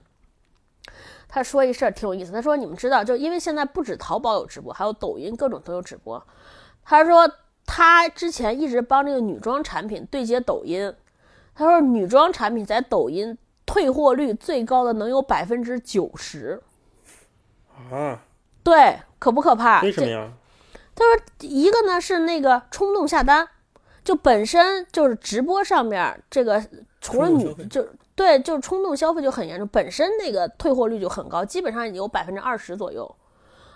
[1.28, 2.32] 他说一事儿挺有意思。
[2.32, 6.20] 他说你们知道，就因为现在不止淘宝有直播，还有抖音各种都有直播。
[6.82, 7.30] 他说
[7.64, 10.92] 他之前一直帮这个女装产品对接抖音，
[11.54, 16.60] 他说女装产品在抖音退货率最高的能有百分之九十。
[17.92, 18.24] 啊？
[18.64, 19.82] 对，可不可怕？
[19.82, 20.32] 为什么呀？
[21.00, 23.48] 他说：“一个呢是那个冲动下单，
[24.04, 26.62] 就本身就是直播上面这个
[27.00, 27.84] 除了女就
[28.14, 33.16] 对，就是冲动消费就很严重，本身那个退货率就很高，基本上有百分之二十左右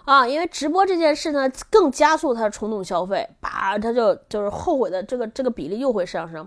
[0.05, 0.29] 啊。
[0.29, 6.47] 因为直播这件事呢，更加速他的冲动消费，叭，他就就是后悔的这个这个比例又会上升。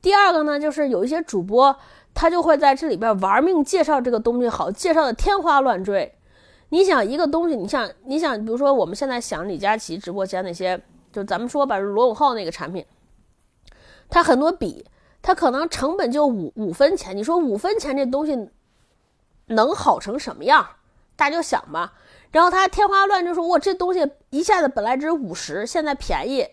[0.00, 1.76] 第二个呢，就是有一些主播
[2.14, 6.12] 他就会在这里边玩命介绍这个东西好，介绍的天花乱坠。”
[6.68, 10.80] 你想一个东西，你想你想，比如说我们现在想李佳琦直播间那些，
[11.12, 12.84] 就咱们说吧，罗永浩那个产品，
[14.08, 14.84] 他很多笔，
[15.22, 17.16] 他可能成本就五五分钱。
[17.16, 18.50] 你说五分钱这东西
[19.46, 20.66] 能好成什么样？
[21.14, 21.94] 大家就想吧。
[22.32, 26.46] 然后他天花乱坠说，哇，这东西一下子本来值五十，现在便宜，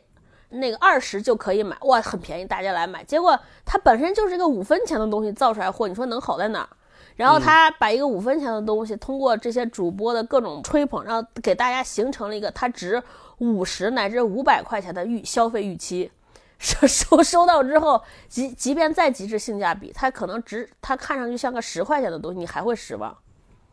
[0.49, 3.03] 那个二十就可以买，哇，很便宜，大家来买。
[3.03, 6.69] 结果他本身就是一个五分钱的东西造出来货，你说能好在哪儿？
[7.15, 13.01] 然后他把一个五分钱的东西，通过这些主播的各种吹捧，然后给大家形成了一个它值
[13.37, 16.09] 五十乃至五百块钱的预消费预期，
[16.57, 23.15] 收 收收到之后，即即便再极致性价比，它可能值，它看上去像个十块钱的东西，你还会失望。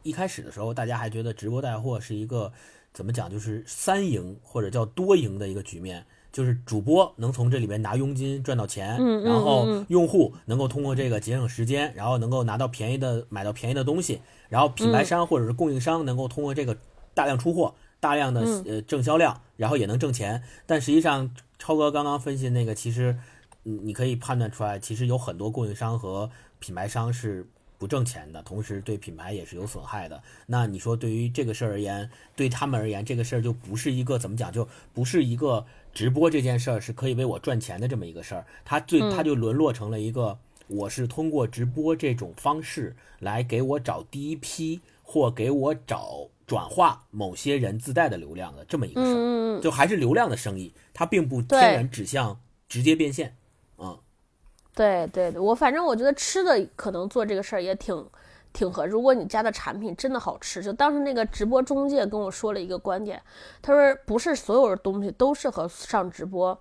[0.03, 2.53] 一开始的时候，大家还觉得直播带货是一个
[2.93, 6.05] 怎么讲，就是三赢或者叫多赢的一个局面。
[6.33, 16.77] 就是主播能从这里面拿佣金赚到钱，然后用户能够通过这个节省时间，然后能够拿到便宜的买到便宜的东西，然后品牌商或者是供应商能够通过这个
[17.15, 20.41] 大量出货、大量的呃挣销量，然后也能挣钱。
[20.67, 23.17] 但实际上，超哥刚刚分析那个，其实
[23.65, 27.45] 你可以判断出来，其实有很多供应商和品牌商是
[27.77, 30.23] 不挣钱的，同时对品牌也是有损害的。
[30.47, 35.67] 那你说对于这个事儿而言，对他们而言，这个事儿就不是一个怎么讲，就不是一个。
[35.93, 53.37] 直播这件事儿是可以为我赚钱的这么一个事儿，它最它就沦落成了一个，我是通过直播这种方式来给我找第一批或给我找转化某些人自带的流量的这么一个事儿，就还是流量的生意，它并不天然指向直接变现，
[53.79, 53.99] 嗯，
[54.75, 58.07] 对对对，我反正我觉得吃的可能做这个事儿也挺。
[58.53, 63.23] 挺合，如果你家的产品真的好吃，就当时那个直播中介跟我说了一个观点，
[63.63, 66.59] 他说不是所有的东西都适合上直播，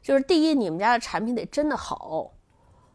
[0.00, 2.30] 就是第一，你们家的产品得真的好，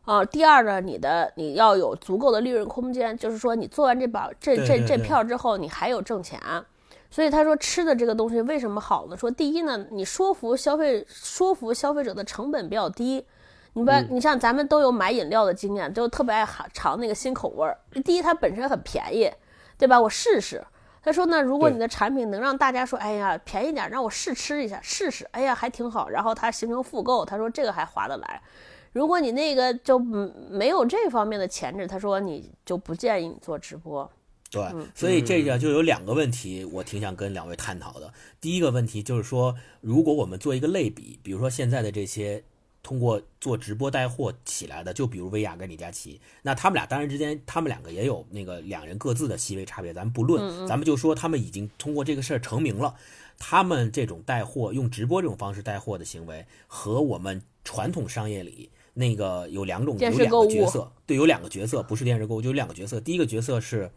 [0.05, 6.39] 啊，第二呢，你的你要有足够的利润空间，就是说你做完这把这这这票之后，你还有挣钱，
[7.11, 9.17] 所以他说吃的这个东西为什么好呢？
[9.17, 13.25] 说第一呢，你说服消费说服消费者的成本比较低。
[13.77, 17.77] 你不，你像咱们都有买饮料的经验，就特别爱尝尝那个新口味儿。
[18.03, 19.31] 第一，它本身很便宜，
[19.77, 19.99] 对吧？
[19.99, 20.65] 我试试。
[21.03, 28.41] 他说呢，如果你的产品能让大家说，哎呀，便宜点，让我试吃一下，试试，哎呀，还挺好，然后它形成复购，他说这个还划得来。
[28.93, 34.09] 如果你那个就嗯没有这方面的潜质，他说你就不建议你做直播。
[34.49, 34.63] 对，
[34.95, 38.11] 所以这个就有两个问题，我挺想跟两位探讨的。
[38.41, 42.43] 第一个问题就是说，如果我们做一个类比，比如说现在的这些
[42.87, 52.95] 通过做直播带货起来的，就比如薇娅跟李佳琦，那他们俩当然之间，他们两个也有那个两人各自的细微差别，咱们不论，咱们就说他们已经通过这个事儿成名了。
[53.37, 63.01] 他们这种带货，用直播这种方式带货的行为，和我们传统商业里那个有两种有两个角色，对，有两个角色，不是电视购物，就有两个角色。
[63.01, 63.91] 第一个角色是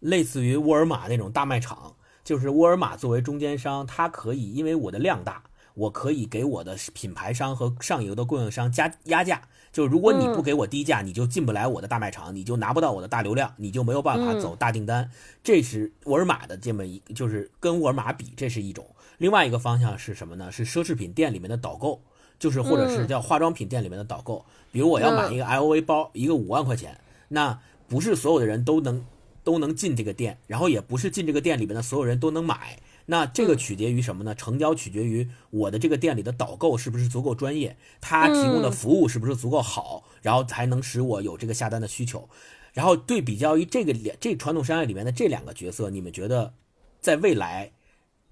[0.00, 1.94] 类似于沃尔玛那种大卖场，
[2.24, 5.44] 就是沃尔玛作为中间商，它可以因为我的量大，
[5.80, 9.40] 我可以给我的品牌商和上游的供应商加压价。
[9.72, 15.10] 就如果你不给我低价，你就进不来我的大卖场，你就拿不到我的大流量，你就没有办法走大订单。
[15.42, 18.84] 这是沃尔玛的这么一，就是跟沃尔玛比，这是一种。
[19.18, 20.52] 另外一个方向是什么呢？
[20.52, 22.02] 是奢侈品店里面的导购，
[22.38, 24.44] 就是或者是叫化妆品店里面的导购。
[24.72, 29.04] 比如我要买一个 LV 包，一个五万块钱，那不是所有的人都能
[29.44, 32.76] 都能进这个店，然后也不是进这个店里面的所有人都能买。
[33.06, 34.34] 那这个取决于什么呢？
[34.34, 42.28] 成交取决于我的这个店里的导购是不是足够专业，他提供的服务是不是足够好，然后才能使我有这个下单的需求。
[42.72, 46.54] 然后对比较于这个两这传统商业里面的这两个角色，你们觉得
[47.00, 47.72] 在未来，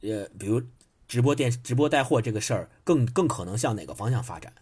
[0.02, 0.62] 呃，比如
[1.09, 4.52] 直播电直播带货这个事儿，更更可能向哪个方向发展？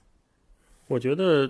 [0.88, 1.46] 我觉得，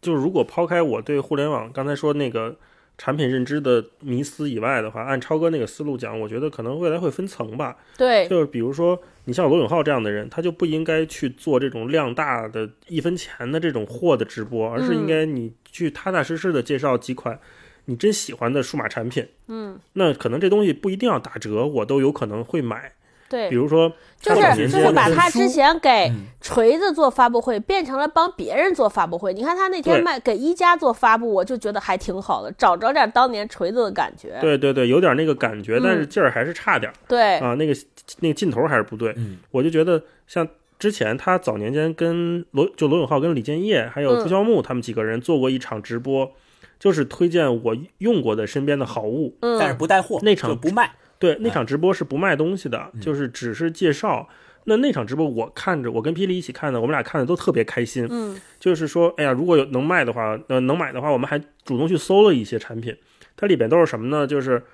[0.00, 2.56] 就是如果抛开我对互联网刚才说那个
[2.98, 7.76] 产品认知的迷思以外的话，按超哥那个思路讲，我觉得可能未来会分层吧。
[7.96, 17.38] 对，就是比如说，你像罗永浩这样的人，他就不应该去做这种量大的一分钱的这种货的直播，而是应该你去踏踏实实的介绍几款
[17.84, 19.28] 你真喜欢的数码产品。
[19.48, 22.92] 嗯，那可能这东西不一定要打折，我都有可能会买。
[23.28, 29.34] 对比，如说，就是就是把他之前给嗯锤子做发布会，变成了帮别人做发布会。
[29.34, 34.38] 你看他那天卖给一加做发布，我就觉得还挺好的，找着点当年锤子的感觉。
[34.40, 36.94] 对对对，有点那个感觉，但是劲儿还是差点儿。
[37.08, 37.74] 对，啊，那个
[38.20, 39.12] 那个劲头还是不对。
[39.16, 40.46] 嗯我就觉得像
[40.78, 46.30] 之前他早年间跟罗就罗永浩跟李建业还有嗯朱孝木他们几个人做过一场直播，
[46.78, 49.36] 就是推荐我用过的身边的好物。
[49.40, 50.92] 嗯，但是不带货，那场就不卖。
[51.18, 54.28] 对，那场直播是不卖东西的，嗯就是只是介绍。
[54.68, 58.04] 那那场直播我看着，我跟霹雳一起看的，我们俩看的都特别开心。
[58.10, 62.96] 嗯就是说，哎呀，如果有能卖的话，呃，能买的话，我们还主动去搜了一些产品，
[63.36, 64.26] 它里边都是什么呢？
[64.26, 64.64] 就是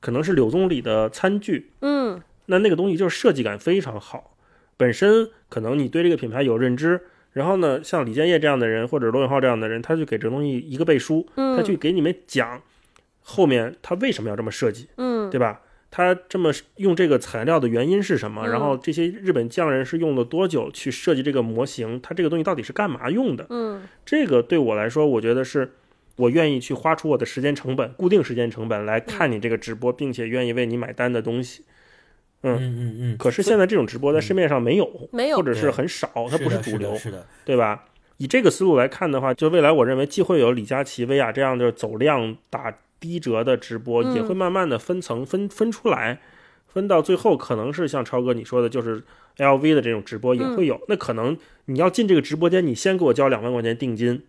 [0.00, 4.36] 可能是柳宗理的餐具，嗯那那个东西就是设计感非常好，
[4.76, 7.00] 本身可能你对这个品牌有认知，
[7.32, 12.62] 然后呢，像李建业这样的人或者罗永浩这样的人，他就给这个东西一个背书，嗯，他去给你们讲
[13.20, 15.60] 后面他为什么要这么设计，嗯对吧？
[15.96, 18.42] 他这么用这个材料的原因是什么？
[18.44, 22.00] 嗯然后这些日本匠人是用了多久去设计这个模型？
[22.00, 23.46] 他这个东西到底是干嘛用的？
[23.48, 25.70] 嗯这个对我来说，我觉得是
[26.16, 31.62] 我愿意去花出我的时间成本，固定时间成本来看你这个直播，并且愿意为你买单的东西。
[32.42, 33.16] 嗯嗯嗯。
[33.16, 37.84] 可是现在这种直播在市面上没有，没有或者是很少，它不是主流，是的，对吧？
[38.16, 46.22] 以这个思路来看的话，就未来我认为既会有李佳琦、薇娅这样的走量打低折的直播，嗯也会慢慢的分层分分出来，
[46.66, 49.02] 分到最后可能是像超哥你说的，就是
[49.36, 50.80] LV 的这种直播也会有。
[50.88, 51.36] 那可能
[51.66, 54.22] 你要进这个直播间，你先给我交两万块钱定金，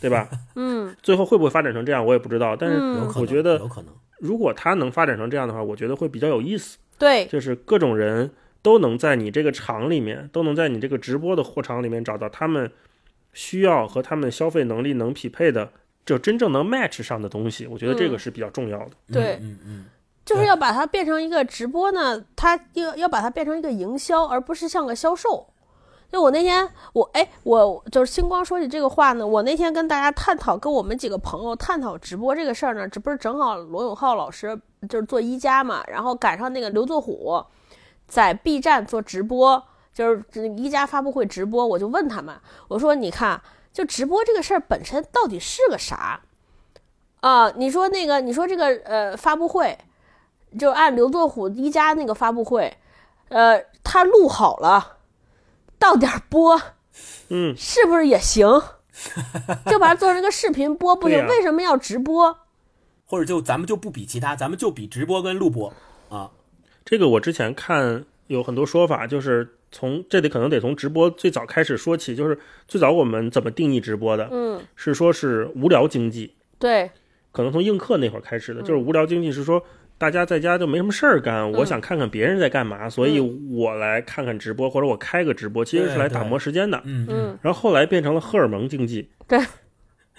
[0.00, 0.28] 对吧？
[0.54, 2.54] 嗯最后会不会发展成这样，我也不知道。
[2.54, 2.78] 但是
[3.18, 3.92] 我觉得有可能。
[4.20, 6.78] 如果它能发展成这样的话，我觉得会比较有意思。
[6.96, 8.30] 对，就是各种人
[8.62, 12.70] 都能在你这个场里面，都能在你这个直播的货场里面找到他们
[13.32, 15.72] 需要和他们消费能力能匹配的，
[16.04, 17.66] 就真正能 match 上的东西。
[17.66, 18.90] 我觉得这个嗯是比较重要的。
[19.12, 19.86] 对嗯嗯
[20.24, 25.46] 就是要把它变成一个直播呢，它要要把它变成一个营销，而不是像个销售。
[26.12, 37.40] 就我那天，我哎，我就是星光说起这个话呢，我那天跟大家探讨，跟我们几个朋友探讨直播这个事儿呢，这不是正好罗永浩老师就是做一加嘛，然后赶上那个刘作虎
[38.08, 39.62] 在 B 站做直播，
[39.94, 42.36] 就是一加发布会直播，我就问他们，
[42.66, 43.40] 我说你看，
[43.72, 46.20] 就直播这个事儿本身到底是个啥？
[47.20, 49.76] 啊，你说那个，你说这个呃发布会，
[50.58, 52.76] 就按刘作虎一家那个发布会，
[53.28, 54.96] 呃，他录好了，
[55.78, 56.60] 到点儿播，
[57.28, 58.46] 嗯，是不是也行？
[59.66, 61.26] 就把它做成个视频播，不行？
[61.26, 62.38] 为什么要直播？
[63.06, 65.72] 或者就咱们就不比其他，咱们就比直播跟录播
[66.08, 66.30] 啊。
[66.84, 74.28] 这个我之前看有很多说法，就是从这里可能得从直播最早开始说起，就是最早我们怎么定义直播的？
[74.32, 76.90] 嗯，是说是无聊经济，对，
[77.32, 79.62] 可能从映客那会儿开始的，嗯就是无聊经济是说
[79.96, 81.52] 大家在家就没什么事儿干，嗯。
[81.52, 86.80] 我想看看别人在干嘛，所以我来看看直播，或者我开个直播，其实是来打磨时间的。
[86.84, 87.06] 嗯。
[87.08, 89.38] 嗯，然后后来变成了荷尔蒙经济，对，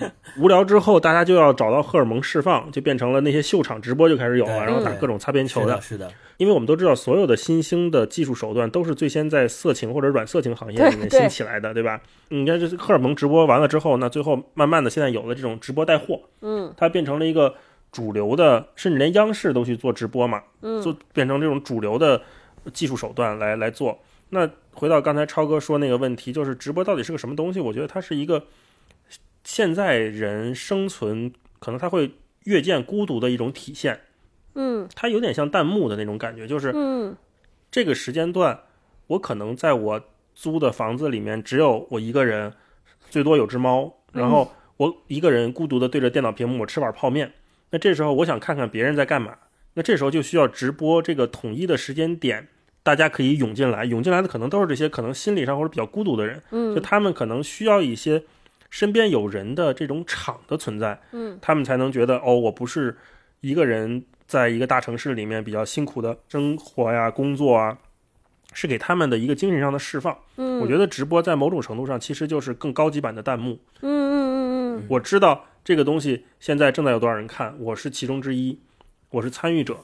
[0.37, 12.01] 无聊之后大家就要找到荷尔蒙释放，就变成了那些秀场直播就开始有了，然后打各种擦边球是的，是的，因为我们都知道，所有的新兴的技术手段都是最先在色情或者软色情行业里面兴起来的，对吧？
[12.29, 17.53] 你看，这是荷尔蒙直播完了之后，那最后慢慢的，现在有了这种直播带货，嗯，它变成了一个
[17.91, 22.21] 主流的，甚至连央视都去做直播嘛，嗯做变成这种主流的
[22.73, 23.99] 技术手段来来做。
[24.29, 27.59] 那回到刚才超哥说那个问题，就是直播到底是个什么东西？
[27.59, 28.41] 我觉得它是一个
[29.53, 32.11] 现在人生存可能他会
[32.45, 33.99] 越见孤独的一种体现。
[34.55, 34.87] 嗯。
[34.95, 37.17] 它有点像弹幕的那种感觉，就是嗯。
[37.69, 38.57] 这个时间段，
[39.07, 40.01] 我可能在我
[40.33, 42.53] 租的房子里面只有我一个人，
[43.09, 47.33] 最多有只猫，然后我一个人孤独的对着电脑屏幕，我吃碗泡面。
[47.71, 49.37] 那这时候我想看看别人在干嘛，
[49.73, 52.47] 那这时候就需要直播这个统一的时间点，
[52.83, 56.73] 大家可以涌进来，涌进来的可能都是这些可能心理上或者比较孤独的人，嗯。
[56.73, 58.23] 就嗯他们可能需要一些
[58.71, 62.97] 身边有人的这种场的存在，嗯，他们才能觉得哦，我不是
[63.41, 67.77] 一个人在一个大城市里面比较辛苦的生活呀、工作啊，
[68.53, 70.17] 是给他们的一个精神上的释放。
[70.37, 73.59] 嗯，我觉得直播在某种程度上其实就是更高级版的弹幕。
[73.81, 78.57] 嗯嗯嗯嗯我知道这个东西现在正在有多少人看，我是其中之一，
[79.09, 79.81] 我是参与者，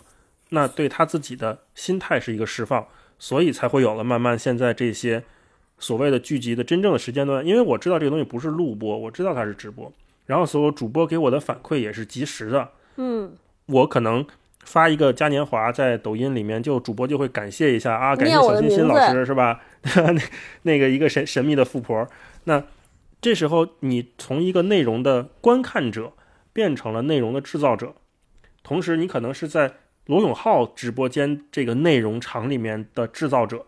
[0.50, 2.88] 那对他自己的心态是一个释放，
[3.20, 5.26] 所以才会有了慢慢现在这些
[5.80, 7.46] 所谓的聚集的真正的时间段。
[7.46, 9.92] 因为我知道这个东西不是录播，我知道它是直播，
[10.26, 12.70] 然后所有主播给我的反馈也是及时的。
[12.98, 13.34] 嗯，
[13.68, 14.26] 我可能
[14.64, 19.62] 发一个嘉年华在抖音里面，就主播就会感谢一下啊，感谢小欣欣老师是吧？
[19.96, 20.16] 那
[20.64, 22.08] 那个一个神神秘的富婆，
[22.44, 22.64] 那
[23.22, 26.14] 这时候你从一个内容的观看者
[26.52, 27.94] 变成了内容的制造者，
[28.64, 29.74] 同时你可能是在
[30.08, 33.66] 罗永浩直播间这个内容场里面的制造者，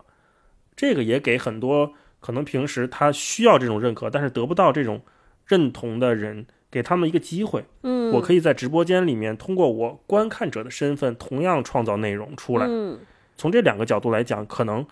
[0.80, 5.02] 这个也给很多可能平时他需要这种认可，但是得不到这种
[5.46, 7.66] 认同的人，给他们一个机会。
[7.82, 12.64] 嗯，我可以在直播间里面通过我观看者的身份，同样创造内容出来。
[12.66, 12.98] 嗯
[13.36, 14.86] 从这两个角度来讲，可能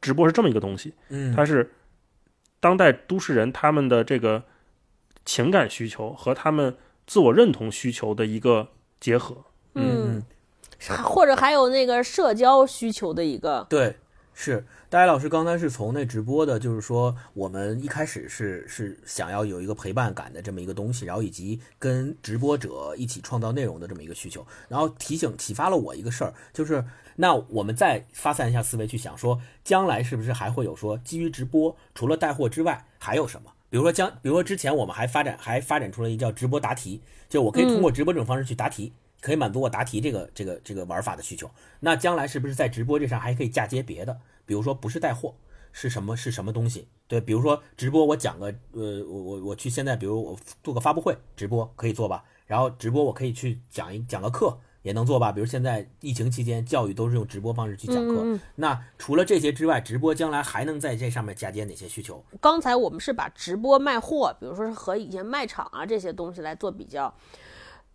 [0.00, 1.72] 直播是这么一个东西，嗯，它是
[2.60, 4.44] 当代都市人他们的这个
[5.24, 8.68] 情感需求和他们自我认同需求的一个
[9.00, 9.44] 结合。
[9.74, 10.22] 嗯，
[11.02, 13.96] 或者还有那个社交需求的一个，对，
[14.38, 26.84] 是大家老师刚才是从那直播的，就是说我们一开始是是想要有一个陪伴感的这么一个东西，然后以及跟直播者一起创造内容的这么一个需求，然后提醒启发了我一个事儿，就是
[27.16, 33.50] 那我们再发散一下思维去想说，将来是不是还会有说基于直播除了带货之外还有什么？
[33.70, 38.92] 比如说将，比如说之前我们还发展还发展出了一叫直播答题，就我可以通过直播这种方式去答题。
[39.26, 41.50] 可以满足我答题这个这个这个玩法的需求。
[41.80, 44.16] 那将来是不是在直播这上还可以嫁接别的？
[44.44, 45.34] 比如说不是带货，
[45.72, 46.86] 是什么是什么东西？
[47.08, 52.22] 对，比如说直播，我讲个呃，我我我去现在，比如我做个发布会直播可以做吧？
[52.46, 55.32] 然后直播我可以去讲一讲个课也能做吧？
[55.32, 58.38] 比如现在疫情期间教育都是用直播方式去讲课。
[58.54, 62.24] 那除了这些之外，直播将来还能在这上面嫁接哪些需求？
[62.40, 67.12] 刚才我们是把直播卖货，比如说是和以前卖场啊这些东西来做比较，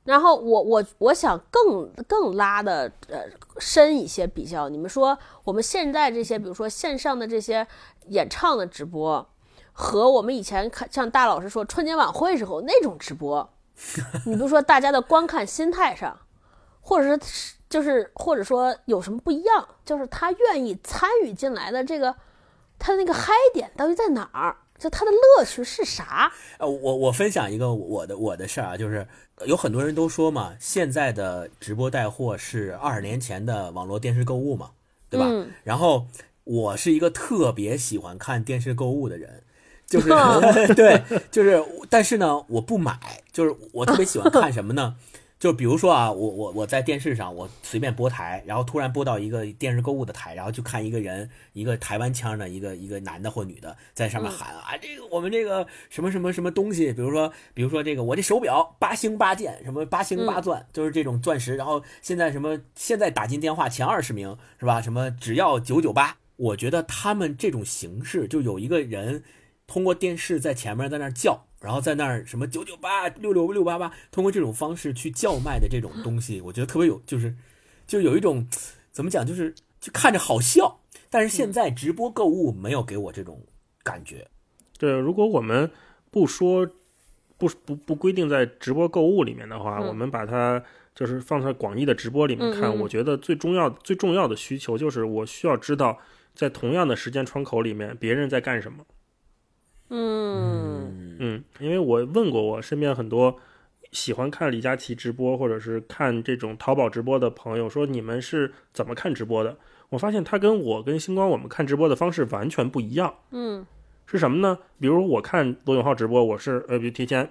[0.04, 3.24] 然后我我我想更更拉的呃
[3.60, 7.66] 深一些比较，你们说我们现在这些，比如说线上的这些
[8.08, 9.30] 演唱的直播，
[9.72, 13.48] 和我们以前看像大老师说春节晚会时候那种直播，
[14.26, 16.18] 你比如说大家的观看心态上，
[16.82, 22.16] 或者是就是或者说有什么不一样，就是他愿意参与进来的这个。
[22.84, 24.58] 他的那个嗨点到底在哪儿？
[24.82, 26.32] 就他的乐趣是啥？
[26.58, 29.08] 呃，我我分享一个我的我的事儿啊，就是
[29.46, 34.72] 有很多人都说嘛，现在的直播带货是二十年前的网络电视购物嘛，
[35.08, 35.28] 对吧？
[35.30, 36.08] 嗯然后
[36.46, 39.44] 我是一个特别喜欢看电视购物的人，
[39.86, 40.10] 就是
[40.74, 42.98] 对，就是，但是呢，我不买，
[43.32, 44.96] 就是我特别喜欢看什么呢？
[45.42, 64.80] 就比如说啊，我我我在电视上，我随便播台，然后突然播到一个电视购物的台，然后就看一个人，一个台湾腔的一个一个男的或女的在上面喊、啊，这个我们这个什么什么什么东西，比如说比如说这个我这手表八星八件，什么八星八钻，就是这种钻石，然后现在什么现在打进电话前二十名是吧？
[64.80, 69.24] 什么只要九九八，我觉得他们这种形式就有一个人
[69.66, 71.48] 通过电视在前面在那叫。
[71.62, 77.36] 然后在那儿什么九九八六六六八八，通过这种方式去叫卖的这种东西，我觉得特别有，就是
[77.86, 78.48] 就有一种
[78.92, 80.80] 怎么讲，就是就看着好笑。
[81.10, 83.42] 但是现在直播购物没有给我这种
[83.84, 84.28] 感觉。
[84.80, 85.70] 对，如果我们
[86.10, 86.66] 不说
[87.38, 90.64] 不不不规定在直播购物里面的话，嗯我们把它
[90.96, 96.00] 就是放在广义的直播里面看，嗯嗯我觉得最重要最重要的需求就是我需要知道
[96.34, 98.84] 在同样的时间窗口里面别人在干什么。
[99.92, 103.38] 嗯嗯，因为我问过我身边很多
[103.92, 109.58] 喜欢看李佳琦直播或者是看这种淘宝直播的朋友，说你们是怎么看直播的？
[109.90, 113.14] 我发现他跟我跟星光我们看直播的方式完全不一样。
[113.32, 113.66] 嗯
[114.08, 114.58] 是什么呢？
[114.80, 117.30] 比如我看罗永浩直播，我是呃，比如提前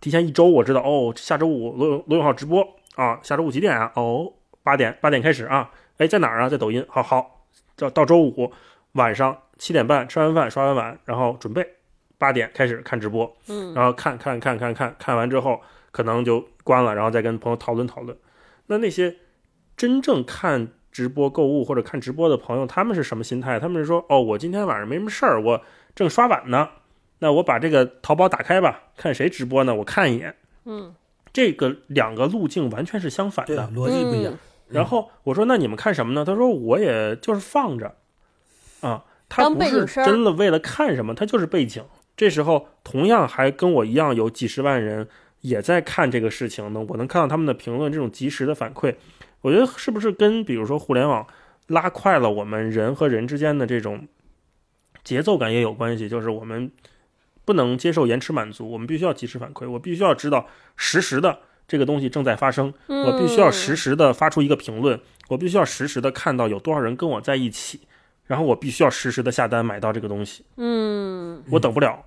[0.00, 3.92] 提前一周我知道哦，下周五罗永罗永浩直播啊，下周五几点啊？
[3.94, 4.32] 哦，
[4.62, 6.48] 八点八点开始啊，哎，在哪儿啊？
[6.48, 6.84] 在抖音。
[6.88, 7.44] 好好，
[7.76, 8.52] 到到周五
[8.92, 11.75] 晚上七点半吃完饭刷完碗，然后准备
[12.18, 15.60] 八点开始看直播，嗯然后看看看看看看完之后，
[15.90, 18.16] 可能就关了，然后再跟朋友讨论讨论。
[18.66, 19.16] 那那些
[19.76, 23.60] 真正看直播购物或者看直播的朋友，他们是什么心态？
[23.60, 25.62] 他们是说，哦，我今天晚上没什么事儿，我
[25.94, 26.68] 正刷碗呢，
[27.18, 29.74] 那我把这个淘宝打开吧，看谁直播呢？
[29.74, 30.34] 我看一眼。
[30.64, 30.94] 嗯
[31.32, 33.70] 这个两个路径完全是相反对，的。
[33.74, 34.32] 逻辑不一样。
[34.68, 37.94] 然后我说：“那你们看什么呢？”他说：“我也就是放着，
[38.80, 41.84] 啊，他不是真的为了看什么，他就是背景。
[42.16, 45.06] 这时候同样还跟我一样有几十万人
[45.42, 48.94] 也在看这个事情呢，我能看到他们的评论，这种及时的反馈，
[49.42, 51.26] 我觉得是不是跟比如说互联网
[51.68, 54.08] 拉快了我们人和人之间的这种
[55.04, 56.08] 节奏感也有关系？
[56.08, 56.70] 就是我们
[57.44, 61.38] 不能接受延迟满足，我们必须要及时反馈，我必须要知道实时的
[61.68, 62.72] 这个东西正在发生。
[62.88, 64.98] 我必须要实时的发出一个评论，
[65.28, 67.82] 我必须要实时的看到有多少人跟我在一起，
[68.26, 72.04] 然后我必须要实时的下单买到这个东西，嗯，我等不了，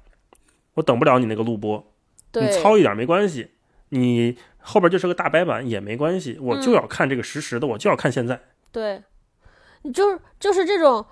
[0.74, 1.92] 我等不了你那个录播，
[2.34, 3.52] 你，糙一点没关系，
[3.90, 8.40] 你后边就是个大白板也没关系，我就要看这个实时的，我就要看现在。
[8.72, 9.02] 对，
[9.84, 11.06] 你就是就是这种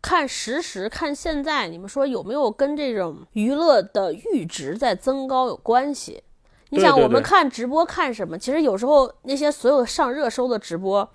[0.00, 6.22] 看实时看现在，你们说有没有跟这种娱乐的阈值在增高有关系？
[6.70, 8.38] 你想，我们看直播看什么？
[8.38, 11.10] 其实有时候那些所有上热搜的直播，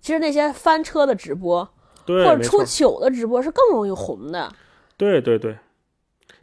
[0.00, 1.68] 其实那些翻车的直播
[2.08, 4.50] 对，或者出糗的直播是更容易红的。
[4.96, 5.58] 对对对，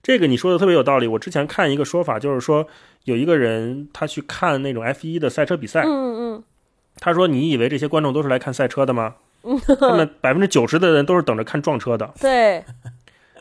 [0.03, 1.07] 这个你说的特别有道理。
[1.07, 2.68] 我之前看一个说法，就是说
[3.05, 6.43] 有一个人他去看那种 F 一的赛车比赛，嗯嗯
[6.99, 9.16] 他说：“你以为这些观众都是来看赛车的吗？
[9.80, 12.13] 他们百分之九十的人都是等着看撞车的。
[12.22, 12.63] 对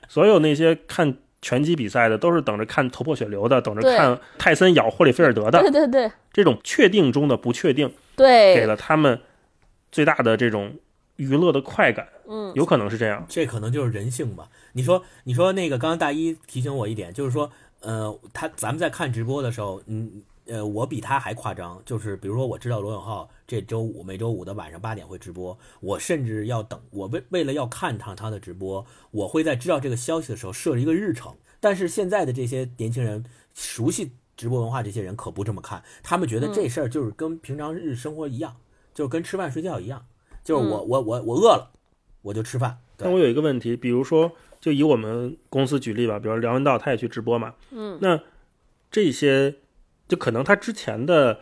[0.09, 5.61] 所有那些看拳击比赛的，都是等着看头破血流的，等着看泰森咬霍利菲尔德的。
[5.61, 9.20] 对对对这种确定中的不确定，对给，了他们
[9.93, 10.75] 最大的这种
[11.16, 12.08] 娱乐的快感。
[12.26, 13.24] 嗯有可能是这样。
[13.28, 14.48] 这可能就是人性吧。
[14.72, 17.50] 你说，你说那个，刚刚大一提醒我一点，就是说，
[17.80, 31.34] 呃，他咱们在看直播的时候，嗯，呃，我比他还夸张，就是比如说，我知道罗永浩这周五每周五的晚上八点会直播，我甚至要等，我为为了要看他他的直播，我会在知道这个消息的时候设一个日程。
[31.60, 38.56] 但是现在的这些年轻人熟悉直播文化，这些人可不这么看，他们觉得这事儿就是跟平常日生活一样，
[38.94, 40.06] 就是跟吃饭睡觉一样，
[40.45, 41.70] 就是我我我我饿了，
[42.22, 42.78] 我就吃饭。
[42.97, 44.30] 对但我有一个问题，比如说，
[44.61, 48.20] 就以我们公司举例吧，比如梁文道他也去直播嘛，嗯，那
[48.90, 49.57] 这些
[50.07, 51.40] 就可能他之前的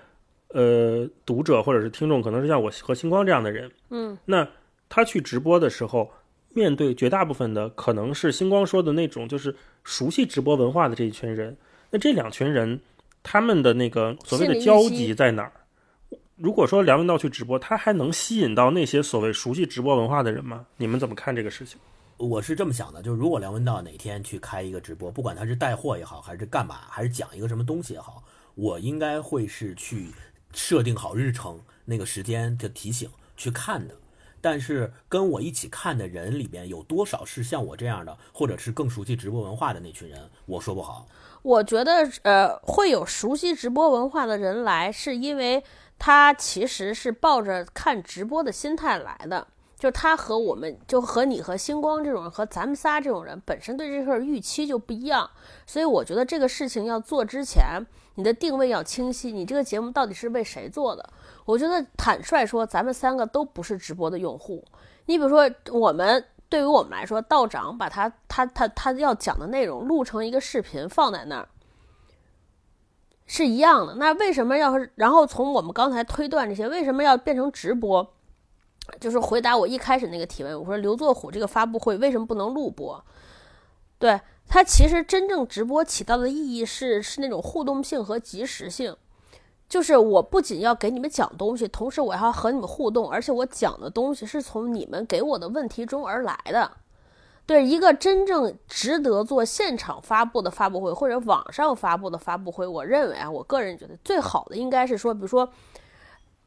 [0.48, 4.48] 呃读者或者是听众，可能是像我和星光这样的人，嗯，那
[4.88, 6.10] 他去直播的时候，
[6.50, 11.56] 面对绝大部分的可能是星光说的那种，就是熟悉直播文化的这一群人，
[11.90, 12.80] 那这两群人
[13.22, 15.52] 他们的那个所谓的交集在哪儿？
[16.36, 20.66] 如果说梁文道去直播，他还能吸引到那些所谓熟悉直播文化的人吗？
[20.76, 21.78] 你们怎么看这个事情？
[22.16, 28.22] 我是这么想的，就是如果梁文道哪天去开一个直播，不管他是带货也好，还是干嘛，还是讲一个什么东西也好，
[28.54, 30.08] 我应该会是去
[30.52, 33.94] 设定好日程那个时间的提醒去看的。
[34.40, 41.06] 但是跟我一起看的人里边有多少是像我这样的，或者是更熟悉直播文化的那群人，我说不好。
[41.42, 45.62] 我觉得呃，会有熟悉直播文化的人来，是因为
[45.98, 49.46] 他其实是抱着看直播的心态来的。
[49.78, 55.28] 就他和我们，就和你和星光这种人，和咱们仨这种人，本身对这事儿预期就不一样。
[55.66, 57.84] 所以我觉得这个事情要做之前，
[58.14, 59.32] 你的定位要清晰。
[59.32, 61.10] 你这个节目到底是为谁做的？
[61.44, 64.64] 我觉得坦率说，咱们三个都不是直播的用户。
[65.06, 71.48] 你比如说，我们对于我们来说，道长把他他他他要讲的内容录成一个视频放在那儿，
[73.26, 73.94] 是一样的。
[73.94, 74.74] 那为什么要？
[74.94, 78.14] 然后从我们刚才推断这些，为什么要变成直播？
[79.00, 83.04] 就是回答我一开始那个提问，我说刘作虎这个发布会为什么不能录播？
[83.98, 88.96] 对它其实真正直播起到的意义是是那种互动性和及时性。
[89.68, 96.70] 就是我不仅要给你们讲东西，同时我要和你们互动，而且我讲的东西是从你们给我的问题中而来的。
[97.46, 105.48] 对一个真正值得做现场发布的发布会或者网上发布的发布会，我认为啊，我个人觉得最好的应该是说，比如说。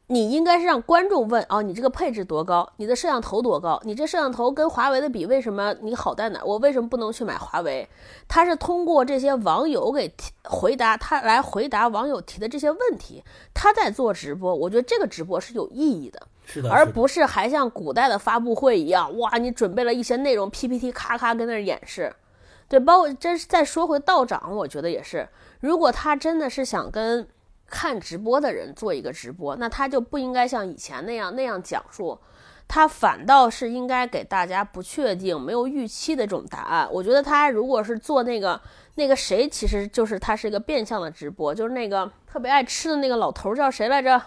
[0.08, 2.68] 你应该是让观众问哦，你这个配置多高？
[2.76, 3.80] 你的摄像头多高？
[3.82, 6.40] 你这摄像头跟华为的比，为什么你好在哪？
[6.44, 7.88] 我为什么不能去买华为？
[8.28, 14.54] 他是通过这些网友给提回答，他来回答网友提的这些问题，他在做直播。
[14.54, 22.10] 我觉得这个直播是有意义的，是的，而不是还像古代的发布会一样，哇，你准备了一些内容，PPT 咔咔跟那儿演示。
[22.66, 25.28] 对，包括这再说回道长，我觉得也是，
[25.60, 27.28] 如果他真的是想跟。
[27.68, 32.16] 看直播的人做一个直播，那他就不应该像以前那样那样讲述，
[32.68, 36.88] 他反倒是应该给大家不确定、没有预期的这种答案。
[36.92, 38.60] 我觉得他如果是做那个
[38.94, 44.22] 那个谁，其实就是他是一个变相的直播，就是那个特别爱吃的那个老头叫谁来着？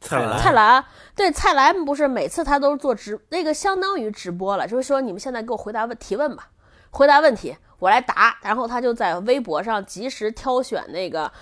[0.00, 0.38] 蔡澜。
[0.38, 0.84] 蔡澜
[1.14, 6.50] 对蔡澜不是每次他都是做直那个相当于直播了，就是说你们现在给我回答问提问吧，
[6.90, 11.32] 回答问题我来答，然后他就在微博上及时挑选那个。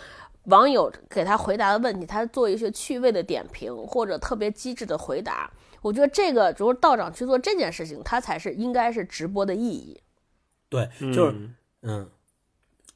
[0.49, 5.51] 网友给他回答的问题，他做一些趣味的点评或者特别机智的回答。
[5.81, 9.99] 我觉得这个，如果道长去做这件事情，他才是应该是直播的意义。
[10.69, 11.49] 对，就是
[11.81, 12.07] 嗯，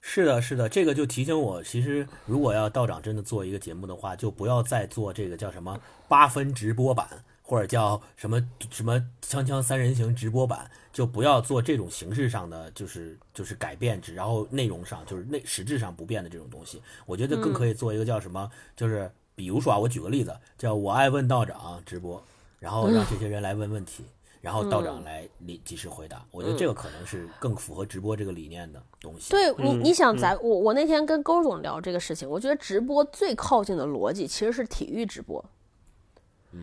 [0.00, 7.24] 是的，是的，这个就提醒我，其实如果要道长真的做一个节目的话，就不要再做这个叫什么八分直播版。
[7.48, 16.82] 或者叫什么什么锵锵三人行直播版，就不要做这种形式上的，就是就是改变，然后内容上就是内实质上不变的这种东西。
[17.06, 22.22] 我觉得更可以做一个叫什么，就是比如说啊，我举个例子，叫我爱问道长直播，
[22.58, 24.04] 然后让这些人来问问题，
[24.40, 26.24] 然后道长来你及时回答。
[26.30, 29.30] 我觉得这个可能是更符合直播这个理念的东西。
[29.30, 35.44] 对你，你想咱我我那天跟勾总聊这个事情，我觉得直播最靠近的逻辑其实是体育直播。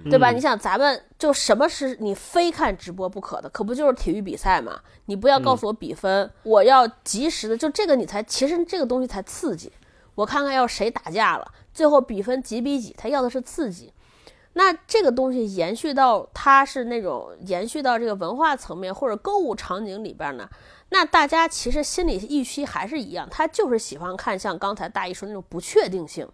[0.10, 0.32] 对吧？
[0.32, 3.48] 你想，咱们就什么是你非看直播不可的？
[3.48, 4.82] 可不就是体育比赛嘛？
[5.06, 9.72] 你不要告诉我比分，我要及时的，就这个你才，其实这个东西才刺激。
[10.16, 13.94] 我看看要谁打架了，最后比分几比几，他要的是刺激。
[14.58, 20.50] 那这个东西延续到它是那种延续到这个文化层面或者购物场景里边呢？
[20.90, 26.26] 那大家其实心理预期还是一样，他就是喜欢看像刚才大姨说那种不确定性。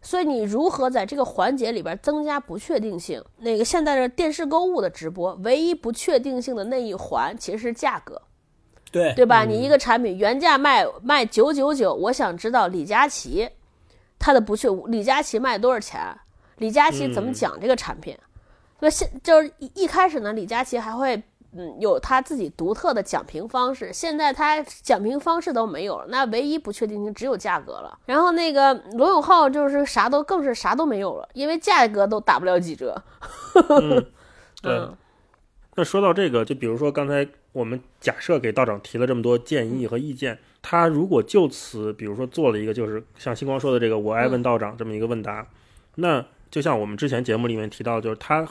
[0.00, 3.24] 所以你如何在这个环节里边增加不确定性？
[3.38, 8.22] 那个现在的电视购物的直播，唯一不确定性的那一环其实是价格，
[8.92, 9.44] 对对吧？
[9.44, 13.48] 你一个产品原价卖卖九九九，我想知道李佳琦
[14.20, 16.00] 他的不确，李佳琦卖多少钱？
[16.58, 18.16] 李佳琦怎么讲这个产品？
[18.80, 21.22] 那现就是一一开始呢，李佳琦还会。
[21.56, 23.92] 嗯，有他自己独特的讲评方式。
[23.92, 27.96] 现在他讲评方式都没有了，那唯一不确定性只有价格了。
[28.06, 33.00] 然后那个罗永浩就是啥都更是啥都没有了，因为价格都打不了几折。
[33.68, 34.04] 嗯，
[34.60, 34.88] 对。
[35.76, 45.46] 那说到这个，就比如说刚才我们假设给道长提了这么多建议和意见，他如果就此，比如说做了一个就是像星光说的这个“我爱问道长”这么一个问答，
[45.94, 48.46] 那就像我们之前节目里面提到，就是他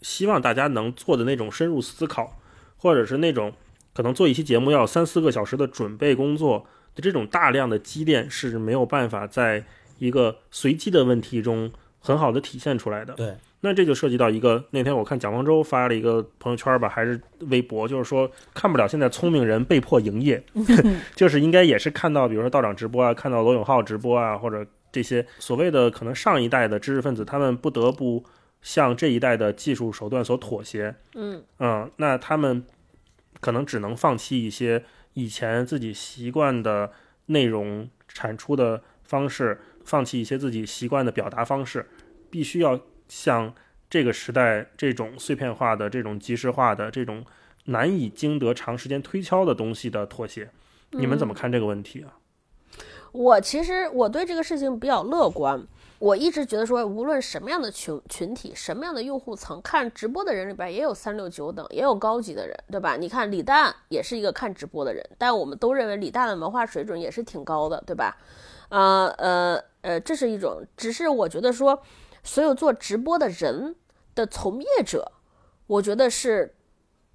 [0.00, 2.38] 希望大家能做的那种深入思考。
[2.80, 3.52] 或者是那种
[3.92, 9.64] 可能做一期节目要三四个小时的准备工作的这种大量的积淀是没有办法在
[9.98, 13.14] 一个随机的问题中很好的体现出来的。
[13.14, 20.40] 对，那这就涉及到一个那天我看蒋方舟发了一个朋友圈吧，还是微博，就是说看不了现在聪明人被迫营业，
[21.16, 28.24] 就是应该也是看到比如说道长直播啊，看到罗永浩直播啊，或者这些所谓的可能上一代的知识分子，他们不得不。
[28.60, 32.66] 向这一代的技术手段所妥协，嗯嗯，那他们
[33.38, 34.84] 可能只能放弃一些
[35.14, 36.90] 以前自己习惯的
[37.26, 41.88] 内容产出的方式，放弃一些自己习惯的表达方式，
[42.30, 43.54] 必须要向
[43.88, 47.24] 这个时代这种碎片化的、这种即时化的、这种
[47.66, 50.50] 难以经得长时间推敲的东西的妥协。
[50.90, 52.18] 你们怎么看这个问题啊？
[53.18, 55.60] 我其实我对这个事情比较乐观。
[55.98, 62.96] 我一直觉得说，无论什么样的群群体，什么样的用户层，看直播的人里边也有三六九等，也有高级的人，对吧？
[62.96, 68.16] 你看李诞也是一个看直播的人，但我们都认为李诞的文化水准也是挺高的，对吧？
[68.68, 70.64] 呃呃呃，这是一种。
[70.76, 71.82] 只是我觉得说，
[72.22, 73.74] 所有做直播的人
[74.14, 75.10] 的从业者，
[75.66, 76.54] 我觉得是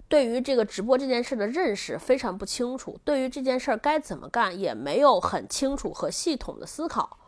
[0.08, 7.18] 对于这个直播这件事的认识非常不清楚，对于这件事该怎么干也没有很清楚和系统的思考。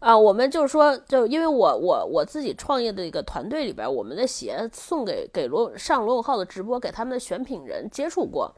[0.00, 8.54] 啊，我们就是说，就因为我我我自己创业的一个团队里边，我们的鞋送给给罗上罗永浩的直播，给他们的选品人接触过，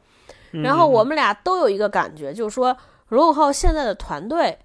[0.50, 2.76] 然后我们俩都有一个感觉，就是说
[3.10, 4.58] 罗永浩现在的团队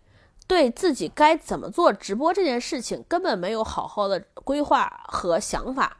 [0.47, 5.97] 对自己该怎么做直播这件事情根本没有好好的规划和想法，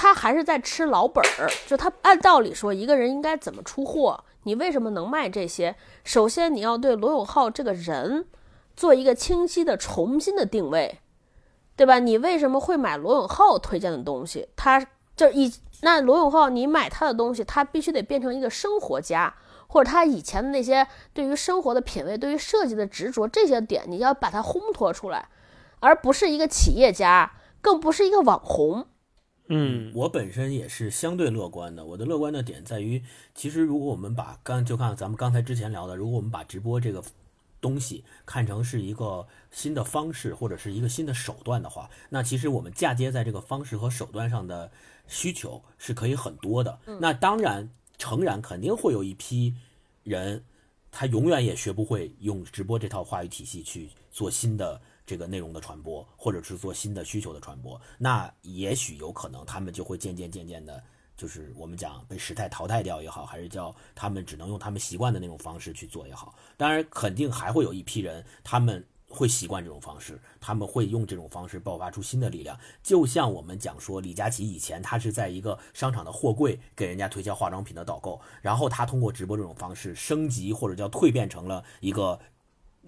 [0.00, 1.46] 他还是在吃老本儿。
[1.66, 4.24] 就他按道理说，一个人应该怎么出货？
[4.44, 5.76] 你为什么能卖这些？
[6.04, 8.26] 首先，你要对罗永浩这个人
[8.74, 11.00] 做一个清晰的、重新的定位，
[11.76, 11.98] 对吧？
[11.98, 14.48] 你为什么会买罗永浩推荐的东西？
[14.56, 14.82] 他
[15.14, 19.34] 就以那罗永浩，你买他的东西，他必须得变成一个生活家。
[19.66, 25.28] 或者他以前的那些对于生活的品味、对于设计的执着这些点，你要把它烘托出来，
[25.80, 28.86] 而不是一个企业家，更不是一个网红。
[29.50, 31.84] 嗯，我本身也是相对乐观的。
[31.84, 33.02] 我的乐观的点在于，
[33.34, 37.04] 其实如果我们把刚就看咱们刚才之前聊的，如果我们把直播这个
[37.60, 44.70] 东西看成是一个新的方式或者是一个新的手段的话，那其实我们嫁接在这个方式和手段上的
[45.06, 46.78] 需求是可以很多的。
[47.00, 47.68] 那当然。
[48.02, 49.54] 诚然，肯定会有一批
[50.04, 50.42] 人，
[50.90, 54.80] 他永远也学不会用直播这套话语体系去做新的
[55.10, 57.80] 这个内容的传播，或者是做新的需求的传播。
[57.98, 60.80] 那也许有可能，他们就会渐渐渐渐的，
[61.16, 66.32] 就是我们讲被时代淘汰掉也好，还是叫他们只能用他们习惯的那种方式去做也好。
[66.56, 68.86] 当然，肯定还会有一批人，他们。
[69.12, 72.56] 会习惯这种方式，他们会用这种方式爆发出新的力量。
[72.80, 82.20] 就像我们讲说，李佳琦以前他是在一个商场的货柜给人家推销化妆品的导购，然后他通过直播这种方式升级或者叫蜕变成了一个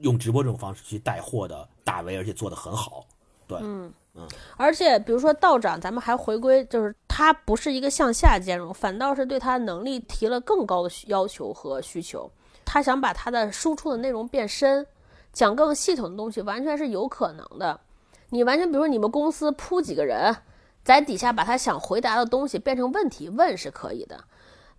[0.03, 3.05] 用直播这种方式去带货的大 V，而且做得很好。
[3.47, 4.29] 对，嗯嗯。
[4.57, 12.31] 而且比如说道长，咱们还回归，就是他不是一个向下兼容，反倒是对他能力提了更高的要求和需求。
[12.65, 14.87] 他想把他的输出的内容变深。
[15.33, 17.81] 讲更系统的东西完全是有可能的，
[18.29, 20.37] 你完全比如说你们公司铺几个人，
[20.85, 24.25] 在底下把他想回答的东西变成问题问是可以的，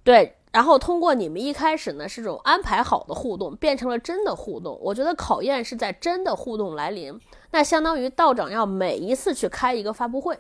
[0.04, 4.80] 对，然后通过你们一开始呢是这种安排好的互动，变成了真的互动。
[4.82, 7.20] 我觉得考验是在真的互动来临，
[7.52, 10.40] 那相当于道长要每一次去开一个发布会，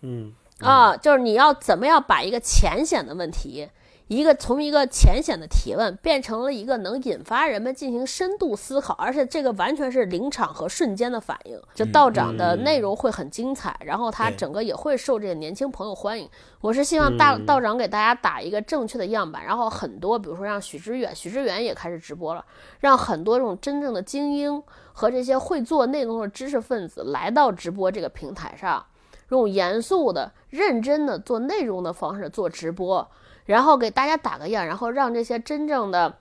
[0.00, 3.68] 嗯啊，就是你要怎么样把一个浅显的问题。
[4.10, 11.56] 一个从一个浅显的提问变成了一个能引发人们进行深度思考，而且这个完全是临场和瞬间的反应。
[11.76, 16.28] 就道长的内容会很精彩，然后他整个也会受这个年轻朋友欢迎。
[16.60, 22.44] 我是希望大道长给大家打一个正确的样板，然后很多比如说让许知远，许知远也开始直播了，
[22.80, 24.60] 让很多这种真正的精英
[24.92, 28.84] 和这些会做内容的知识分子来到直播这个平台上，
[29.28, 33.08] 用严肃的、认真的做内容的方式做直播。
[33.50, 36.18] 然后给大家打个样，然后让这些真正的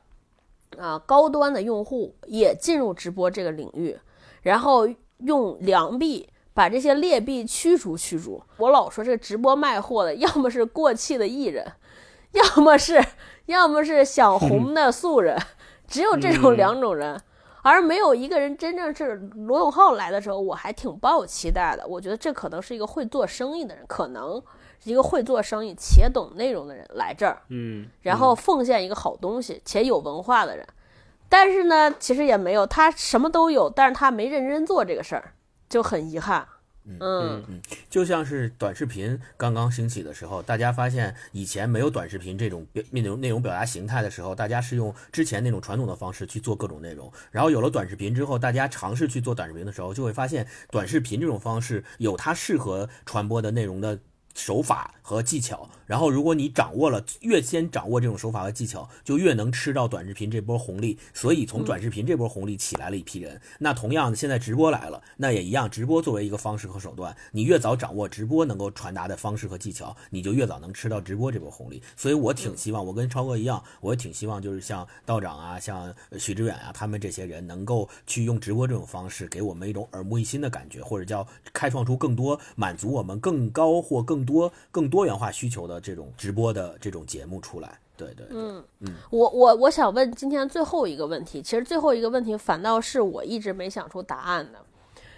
[0.80, 3.96] 啊高端的用户也进入直播这个领域，
[4.42, 8.42] 然后用良币把这些劣币驱逐驱逐。
[8.58, 11.72] 我老说这个直播卖货的， 要么是过气的艺人，
[12.32, 13.00] 要么是
[13.46, 15.40] 要么是想红的素人，
[15.88, 17.22] 只有这种两种人，
[17.62, 21.86] 而没有一个人真正是罗永浩来的时候，我还挺抱有期待的。
[21.88, 24.42] 我觉得这可能是一个会做生意的人，可能。
[24.84, 30.66] 一个会做生意且懂内容的人来这儿，嗯，然后奉献一个好东西且有文化的人，
[31.28, 35.34] 但是呢，其实也没有他什么都有，但是他没认真做这个事儿，
[35.68, 36.48] 就很遗憾。
[36.86, 54.00] 嗯嗯，就像是短视频刚刚兴起的时候，大家发现以前没有短视频这种内容内容表达形态的时候，大家是用之前那种传统的方式去做各种内容，然后有了短视频之后，大家尝试去做短视频的时候，就会发现短视频这种方式有它适合传播的内容的。
[54.36, 61.00] 手法和技巧，然后如果你掌握了，越先掌握这种手法和技巧，就越能吃到短视频这波红利。
[61.16, 63.42] 所以从短视频这波红利起来了一批人。
[63.58, 65.68] 那同样的，现在直播来了，那也一样。
[65.68, 71.82] 直播作为一个方式和手段，你越早掌握直播能够传达的方式和技巧，你就越早能吃到直播这波红利。
[71.98, 84.20] 所以我挺希望，我跟超哥一样，我也挺希望，就是像道长啊，像许知远啊，他们这些人能够去用直播这种方式，给我们一种耳目一新的感觉，或者叫开创出更多满足我们更高或更。
[84.30, 94.60] 多更多元化需求的这种直播的这种节目出来，对对，嗯嗯，我我我想问今天最后一个问题，其实最后一个问题反倒是我一直没想出答案的，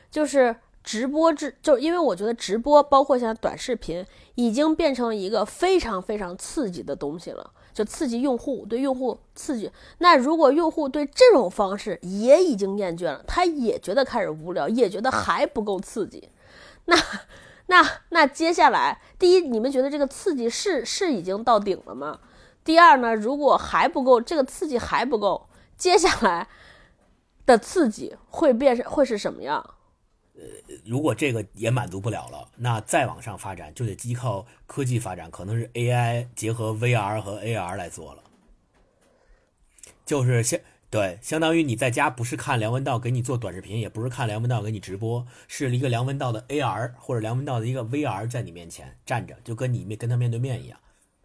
[0.09, 4.05] 就是直播之，就因为我觉得直播包括像短视频，
[4.35, 9.71] 已经变成一个非常非常刺激的东西了，就刺激用户，对用户刺激。
[9.99, 16.29] 那如果用户对这种方式也已经厌倦了，他也觉得开始无聊，也觉得还不够刺激，
[16.85, 16.95] 那。
[17.71, 22.19] 那那接下来，第一，你们觉得这个刺激是是已经到顶了吗？
[22.65, 25.47] 第二呢，如果还不够，这个刺激还不够，
[25.77, 26.49] 接下来
[27.45, 29.75] 的刺激会变成会是什么样？
[30.35, 30.41] 呃，
[30.85, 38.23] 如果这个也满足不了了，那再往上发展就得依靠科技发展，可能是 AI 结合 VR 和 AR 来做了，
[40.05, 40.61] 就是先。
[40.91, 50.77] 对，相当于你在家不是看梁文道给你做短视频，也不是看梁文道给你直播，是一个梁文道的 AR 或者梁文道的一个 VR 在你面前站着，就跟你面跟他面对面一样。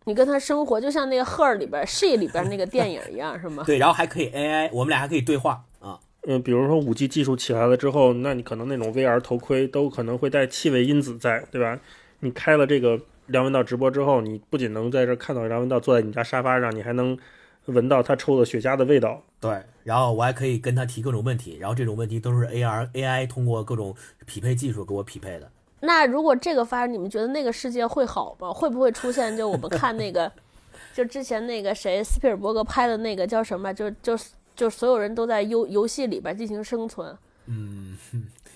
[0.05, 3.65] 你跟他生活，就像那个《Her》里边《She》里边那个电影一样，是吗？
[3.67, 5.99] 对，然后还可以 AI，我们俩还可以对话啊。
[6.29, 11.77] 嗯，比如说五 G 技术起来了之后，那你可能那种 VR 头盔都可能会带气味因子在，对吧？
[12.21, 17.19] 你开了这个梁文道直播之后，你不仅能在这看到梁文道坐在你家沙发上，你还能
[17.67, 19.23] 闻到他抽的雪茄的味道。
[19.41, 23.95] 对，然后我还可以跟他提各种问题，然后这种问题都是 AR AI 通过各种
[24.25, 25.51] 匹配技术给我匹配的。
[25.81, 28.53] 那如果这个发生，你们觉得那个世界会好吗？
[28.53, 30.31] 会不会出现就我们看那个，
[30.95, 33.73] 就之前那个谁斯皮尔伯格拍的那个叫什么？
[33.73, 34.19] 就就
[34.57, 37.15] 就所有人都在游游戏里边进行生存。
[37.45, 37.97] 嗯，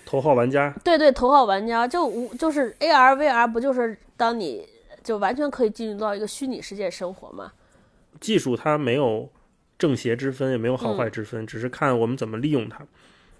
[0.07, 4.67] 头号玩家，对对，头号玩家就无就是 AR VR 不就是当你
[5.05, 7.53] 就完全可以进入到一个虚拟世界生活吗？
[8.19, 9.31] 技术它没有
[9.79, 12.85] 正邪之分，也没有好坏之分，只是看我们怎么利用它。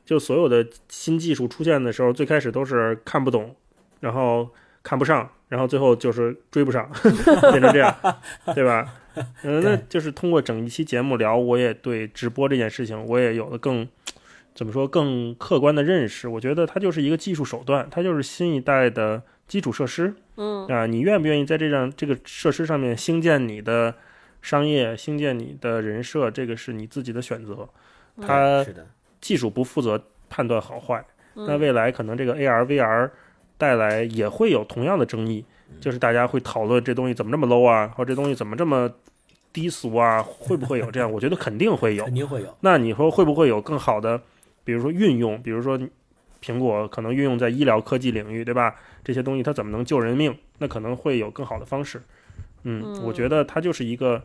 [0.05, 3.55] 就所有的新技术出现的时候，最开始都是看不懂，
[4.01, 4.49] 然后
[4.83, 6.91] 看不上，然后最后就是追不上，
[7.53, 7.95] 变成这样，
[8.55, 8.95] 对吧？
[9.43, 13.87] 嗯，那就是通过整一期节目聊，我也对直播这件事情，我也有了更
[14.55, 16.27] 怎么说更客观的认识。
[16.27, 20.15] 我觉得它就是一个技术手段，它就是新一代的基础设施。
[20.37, 23.95] 嗯啊，你愿不愿意在这样这个设施上面兴建你的
[24.43, 27.69] 商业，兴建你的人设，这个是你自己的选择。
[28.21, 28.65] 它，
[29.21, 31.05] 技术不负责判断好坏。
[31.37, 33.09] 嗯那未来可能这个 AR、VR
[33.57, 35.45] 带来也会有同样的争议，
[35.81, 38.91] 就是大家会讨论这东西怎么这么 low 啊，或者这东西怎么这么
[39.53, 41.11] 低俗啊，会不会有这样？
[41.13, 42.15] 我觉得肯定会有肯。
[42.15, 42.57] 定会有。
[42.61, 44.21] 那你说会不会有更好的，
[44.65, 45.79] 比如说运用，比如说
[46.43, 48.75] 苹果可能运用在医疗科技领域，对吧？
[49.05, 50.37] 这些东西它怎么能救人命？
[50.59, 52.03] 那可能会有更好的方式。
[52.65, 53.03] 嗯，嗯。
[53.05, 54.25] 我觉得它就是一个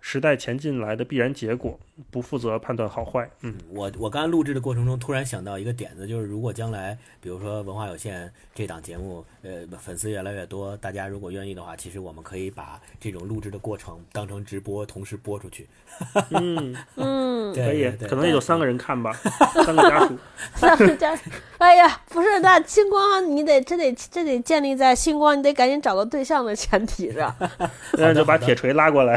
[0.00, 1.78] 时代前进来的必然结果，
[2.10, 3.28] 不负责判断好坏。
[3.42, 15.68] 嗯，我我刚才录制的过程中，突然想到一个点子，就是如果将来，比如说文化有限这档节目，呃，粉丝越来越多，大家如果愿意的话，其实我们可以把这种录制的过程当成直播，同时播出去。
[16.30, 19.12] 嗯， 嗯，可以可能有三个人看吧，
[19.64, 20.18] 三个家属。
[20.56, 27.32] 三个家属，哎呀，不是，那星光你得这得这得建立在星光你得赶紧找个对象的前提上。
[27.92, 29.16] 然后就把铁锤拉过来，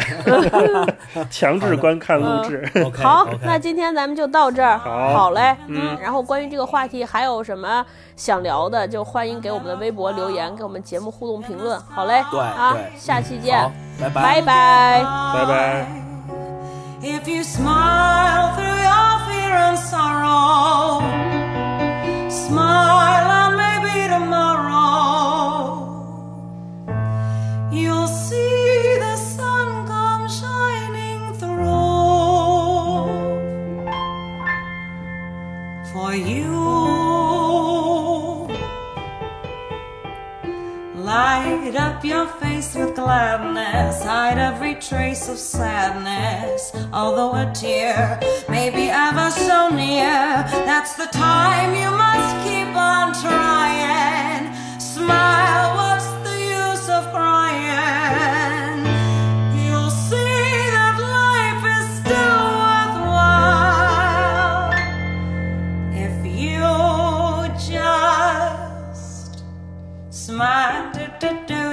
[1.31, 2.66] 强制观看录制。
[2.85, 4.77] OK，好那今天咱们就到这儿。
[4.77, 5.97] 好嘞，嗯。
[6.01, 11.79] 然后关于这个话题还有什么想聊的，就欢迎给我们的微博留言，给我们节目互动评论。
[11.89, 15.03] 好嘞，对啊，下期见，，拜拜拜拜。
[15.33, 15.85] 拜拜。
[17.01, 21.03] If you smile through your fear and sorrow,
[22.27, 23.46] smile
[42.07, 46.71] your face with gladness, hide every trace of sadness.
[46.93, 53.13] Although a tear may be ever so near, that's the time you must keep on
[53.21, 54.53] trying.
[54.79, 58.85] Smile, what's the use of crying?
[59.65, 63.51] You'll see that life is still worthwhile
[65.93, 66.71] if you
[67.69, 69.43] just
[70.09, 70.77] smile.